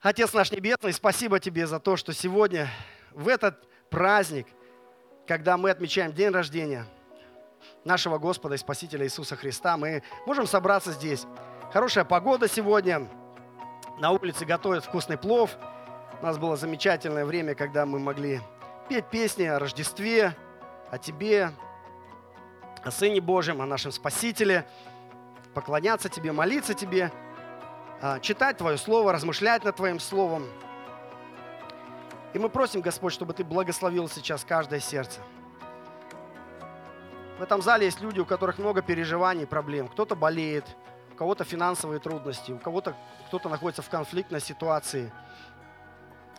Отец 0.00 0.32
наш 0.32 0.52
Небесный, 0.52 0.92
спасибо 0.92 1.40
Тебе 1.40 1.66
за 1.66 1.80
то, 1.80 1.96
что 1.96 2.12
сегодня, 2.12 2.68
в 3.12 3.28
этот 3.28 3.66
праздник, 3.90 4.46
когда 5.26 5.56
мы 5.56 5.70
отмечаем 5.70 6.12
день 6.12 6.30
рождения 6.30 6.86
нашего 7.84 8.18
Господа 8.18 8.54
и 8.54 8.58
Спасителя 8.58 9.04
Иисуса 9.04 9.36
Христа, 9.36 9.76
мы 9.76 10.02
можем 10.26 10.46
собраться 10.46 10.92
здесь. 10.92 11.24
Хорошая 11.72 12.04
погода 12.04 12.48
сегодня, 12.48 13.08
на 13.98 14.12
улице 14.12 14.44
готовят 14.44 14.84
вкусный 14.84 15.18
плов, 15.18 15.56
У 16.20 16.24
нас 16.24 16.38
было 16.38 16.56
замечательное 16.56 17.26
время, 17.26 17.54
когда 17.54 17.84
мы 17.84 17.98
могли 17.98 18.40
петь 18.88 19.10
песни 19.10 19.44
о 19.44 19.58
Рождестве, 19.58 20.34
о 20.90 20.98
Тебе, 20.98 21.52
о 22.86 22.92
Сыне 22.92 23.20
Божьем, 23.20 23.60
о 23.60 23.66
нашем 23.66 23.90
Спасителе, 23.90 24.64
поклоняться 25.54 26.08
Тебе, 26.08 26.30
молиться 26.30 26.72
Тебе, 26.72 27.10
а, 28.00 28.20
читать 28.20 28.58
Твое 28.58 28.78
Слово, 28.78 29.12
размышлять 29.12 29.64
над 29.64 29.74
Твоим 29.74 29.98
Словом. 29.98 30.44
И 32.32 32.38
мы 32.38 32.48
просим, 32.48 32.82
Господь, 32.82 33.12
чтобы 33.12 33.34
Ты 33.34 33.42
благословил 33.42 34.08
сейчас 34.08 34.44
каждое 34.44 34.78
сердце. 34.78 35.20
В 37.40 37.42
этом 37.42 37.60
зале 37.60 37.86
есть 37.86 38.00
люди, 38.00 38.20
у 38.20 38.24
которых 38.24 38.58
много 38.58 38.82
переживаний, 38.82 39.48
проблем. 39.48 39.88
Кто-то 39.88 40.14
болеет, 40.14 40.64
у 41.12 41.16
кого-то 41.16 41.42
финансовые 41.42 41.98
трудности, 41.98 42.52
у 42.52 42.58
кого-то 42.58 42.96
кто-то 43.26 43.48
находится 43.48 43.82
в 43.82 43.88
конфликтной 43.88 44.40
ситуации. 44.40 45.12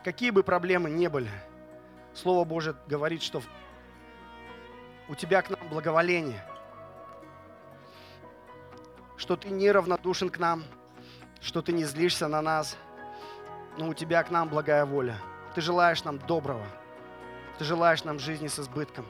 Какие 0.01 0.29
бы 0.29 0.43
проблемы 0.43 0.89
ни 0.89 1.07
были, 1.07 1.29
Слово 2.13 2.45
Божье 2.45 2.75
говорит, 2.87 3.21
что 3.21 3.41
у 5.09 5.15
тебя 5.15 5.41
к 5.41 5.49
нам 5.49 5.56
благоволение, 5.67 6.43
что 9.17 9.35
ты 9.35 9.49
неравнодушен 9.49 10.29
к 10.29 10.37
нам, 10.37 10.63
что 11.41 11.61
ты 11.61 11.71
не 11.71 11.83
злишься 11.83 12.27
на 12.27 12.41
нас, 12.41 12.77
но 13.77 13.89
у 13.89 13.93
тебя 13.93 14.23
к 14.23 14.31
нам 14.31 14.49
благая 14.49 14.85
воля. 14.85 15.17
Ты 15.53 15.61
желаешь 15.61 16.03
нам 16.03 16.19
доброго, 16.19 16.65
ты 17.57 17.65
желаешь 17.65 18.03
нам 18.03 18.19
жизни 18.19 18.47
с 18.47 18.59
избытком. 18.59 19.05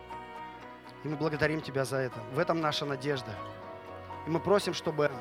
И 1.03 1.07
мы 1.07 1.15
благодарим 1.15 1.61
Тебя 1.61 1.85
за 1.85 1.97
это. 1.97 2.19
В 2.33 2.39
этом 2.39 2.59
наша 2.59 2.85
надежда. 2.85 3.31
И 4.25 4.29
мы 4.29 4.39
просим, 4.39 4.73
чтобы 4.73 5.11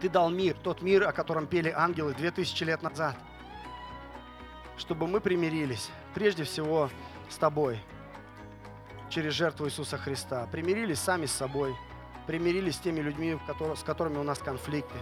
Ты 0.00 0.08
дал 0.08 0.30
мир, 0.30 0.56
тот 0.62 0.82
мир, 0.82 1.06
о 1.06 1.12
котором 1.12 1.46
пели 1.46 1.72
ангелы 1.74 2.14
2000 2.14 2.64
лет 2.64 2.82
назад. 2.82 3.16
Чтобы 4.76 5.06
мы 5.06 5.20
примирились, 5.20 5.90
прежде 6.14 6.44
всего, 6.44 6.90
с 7.28 7.36
Тобой, 7.36 7.80
через 9.10 9.34
жертву 9.34 9.66
Иисуса 9.66 9.98
Христа. 9.98 10.46
Примирились 10.50 11.00
сами 11.00 11.26
с 11.26 11.32
собой, 11.32 11.74
примирились 12.26 12.76
с 12.76 12.78
теми 12.78 13.00
людьми, 13.00 13.38
с 13.76 13.82
которыми 13.82 14.18
у 14.18 14.22
нас 14.22 14.38
конфликты. 14.38 14.98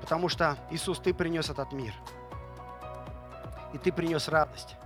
Потому 0.00 0.28
что, 0.28 0.56
Иисус, 0.70 0.98
Ты 0.98 1.12
принес 1.12 1.50
этот 1.50 1.72
мир. 1.72 1.92
И 3.74 3.78
Ты 3.78 3.92
принес 3.92 4.28
радость. 4.28 4.76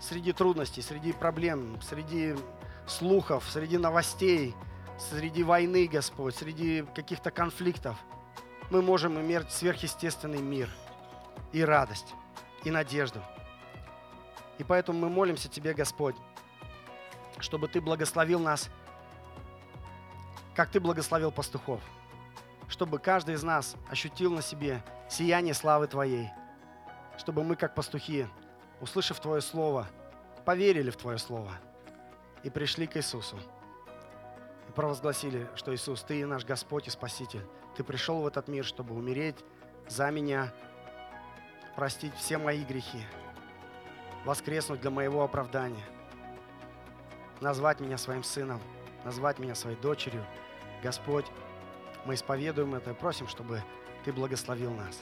Среди 0.00 0.32
трудностей, 0.32 0.82
среди 0.82 1.12
проблем, 1.12 1.80
среди 1.82 2.34
слухов, 2.86 3.44
среди 3.48 3.78
новостей, 3.78 4.54
среди 5.10 5.42
войны, 5.42 5.86
Господь, 5.86 6.34
среди 6.34 6.84
каких-то 6.94 7.30
конфликтов, 7.30 7.96
мы 8.70 8.82
можем 8.82 9.20
иметь 9.20 9.50
сверхъестественный 9.50 10.40
мир 10.40 10.68
и 11.52 11.62
радость, 11.62 12.14
и 12.64 12.70
надежду. 12.70 13.20
И 14.58 14.64
поэтому 14.64 14.98
мы 14.98 15.08
молимся 15.08 15.48
Тебе, 15.48 15.74
Господь, 15.74 16.16
чтобы 17.42 17.68
Ты 17.68 17.82
благословил 17.82 18.40
нас, 18.40 18.70
как 20.54 20.70
Ты 20.70 20.80
благословил 20.80 21.30
пастухов, 21.30 21.82
чтобы 22.68 22.98
каждый 22.98 23.34
из 23.34 23.42
нас 23.42 23.76
ощутил 23.90 24.32
на 24.32 24.40
себе 24.40 24.82
сияние 25.10 25.52
славы 25.52 25.86
Твоей, 25.86 26.30
чтобы 27.18 27.44
мы, 27.44 27.56
как 27.56 27.74
пастухи, 27.74 28.26
услышав 28.80 29.20
Твое 29.20 29.42
Слово, 29.42 29.86
поверили 30.46 30.88
в 30.88 30.96
Твое 30.96 31.18
Слово– 31.18 31.52
и 32.42 32.50
пришли 32.50 32.86
к 32.86 32.96
Иисусу. 32.96 33.36
И 34.68 34.72
провозгласили, 34.72 35.48
что 35.54 35.74
Иисус, 35.74 36.02
Ты 36.02 36.26
наш 36.26 36.44
Господь 36.44 36.86
и 36.86 36.90
Спаситель. 36.90 37.44
Ты 37.76 37.84
пришел 37.84 38.20
в 38.20 38.26
этот 38.26 38.48
мир, 38.48 38.64
чтобы 38.64 38.94
умереть 38.94 39.36
за 39.88 40.10
меня, 40.10 40.52
простить 41.76 42.14
все 42.14 42.38
мои 42.38 42.64
грехи, 42.64 43.02
воскреснуть 44.24 44.80
для 44.80 44.90
моего 44.90 45.22
оправдания, 45.22 45.84
назвать 47.42 47.80
меня 47.80 47.98
своим 47.98 48.22
сыном, 48.22 48.60
назвать 49.04 49.38
меня 49.38 49.54
своей 49.54 49.76
дочерью. 49.76 50.24
Господь, 50.82 51.26
мы 52.04 52.14
исповедуем 52.14 52.74
это 52.74 52.90
и 52.90 52.94
просим, 52.94 53.28
чтобы 53.28 53.62
Ты 54.04 54.12
благословил 54.12 54.72
нас. 54.72 55.00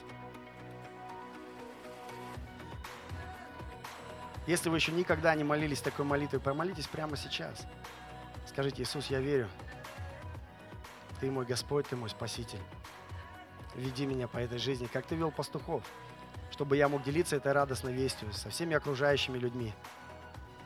Если 4.46 4.68
вы 4.68 4.76
еще 4.76 4.90
никогда 4.92 5.34
не 5.34 5.44
молились 5.44 5.80
такой 5.80 6.04
молитвой, 6.04 6.40
помолитесь 6.40 6.86
прямо 6.86 7.16
сейчас. 7.16 7.66
Скажите, 8.48 8.82
Иисус, 8.82 9.06
я 9.06 9.20
верю. 9.20 9.48
Ты 11.20 11.30
мой 11.30 11.44
Господь, 11.44 11.86
Ты 11.86 11.94
мой 11.94 12.08
Спаситель. 12.08 12.58
Веди 13.74 14.06
меня 14.06 14.26
по 14.26 14.38
этой 14.38 14.58
жизни, 14.58 14.86
как 14.86 15.06
Ты 15.06 15.14
вел 15.14 15.30
пастухов, 15.30 15.84
чтобы 16.50 16.76
я 16.76 16.88
мог 16.88 17.02
делиться 17.02 17.36
этой 17.36 17.52
радостной 17.52 17.92
вестью 17.92 18.32
со 18.32 18.48
всеми 18.50 18.74
окружающими 18.74 19.38
людьми. 19.38 19.72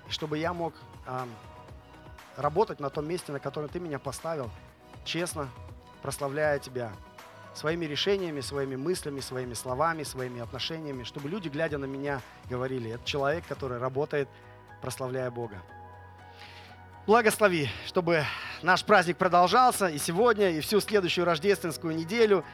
И 0.09 0.11
чтобы 0.11 0.39
я 0.39 0.55
мог 0.55 0.75
работать 2.37 2.81
на 2.81 2.91
том 2.91 3.07
месте, 3.07 3.33
на 3.33 3.41
котором 3.41 3.69
Ты 3.69 3.81
меня 3.81 3.99
поставил, 3.99 4.51
честно, 5.05 5.49
прославляя 6.03 6.59
Тебя, 6.59 6.93
своими 7.55 7.87
решениями, 7.87 8.41
своими 8.41 8.77
мыслями, 8.77 9.21
своими 9.21 9.55
словами, 9.55 10.03
своими 10.03 10.41
отношениями, 10.41 11.05
чтобы 11.05 11.29
люди, 11.29 11.49
глядя 11.49 11.79
на 11.79 11.85
меня, 11.85 12.21
говорили, 12.51 12.91
это 12.91 13.05
человек, 13.05 13.47
который 13.47 13.79
работает, 13.79 14.29
прославляя 14.83 15.31
Бога. 15.31 15.63
Благослови, 17.07 17.69
чтобы 17.87 18.25
наш 18.63 18.85
праздник 18.85 19.19
продолжался 19.19 19.87
и 19.87 19.99
сегодня, 19.99 20.51
и 20.51 20.61
всю 20.61 20.81
следующую 20.81 21.27
рождественскую 21.27 21.95
неделю. 21.95 22.45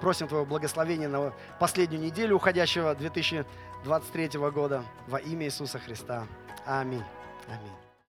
Просим 0.00 0.28
Твоего 0.28 0.46
благословения 0.46 1.08
на 1.08 1.32
последнюю 1.58 2.02
неделю 2.02 2.36
уходящего 2.36 2.94
2023 2.94 4.28
года 4.50 4.84
во 5.08 5.18
имя 5.18 5.46
Иисуса 5.46 5.78
Христа. 5.78 6.26
Аминь. 6.64 7.04
Аминь. 7.48 7.83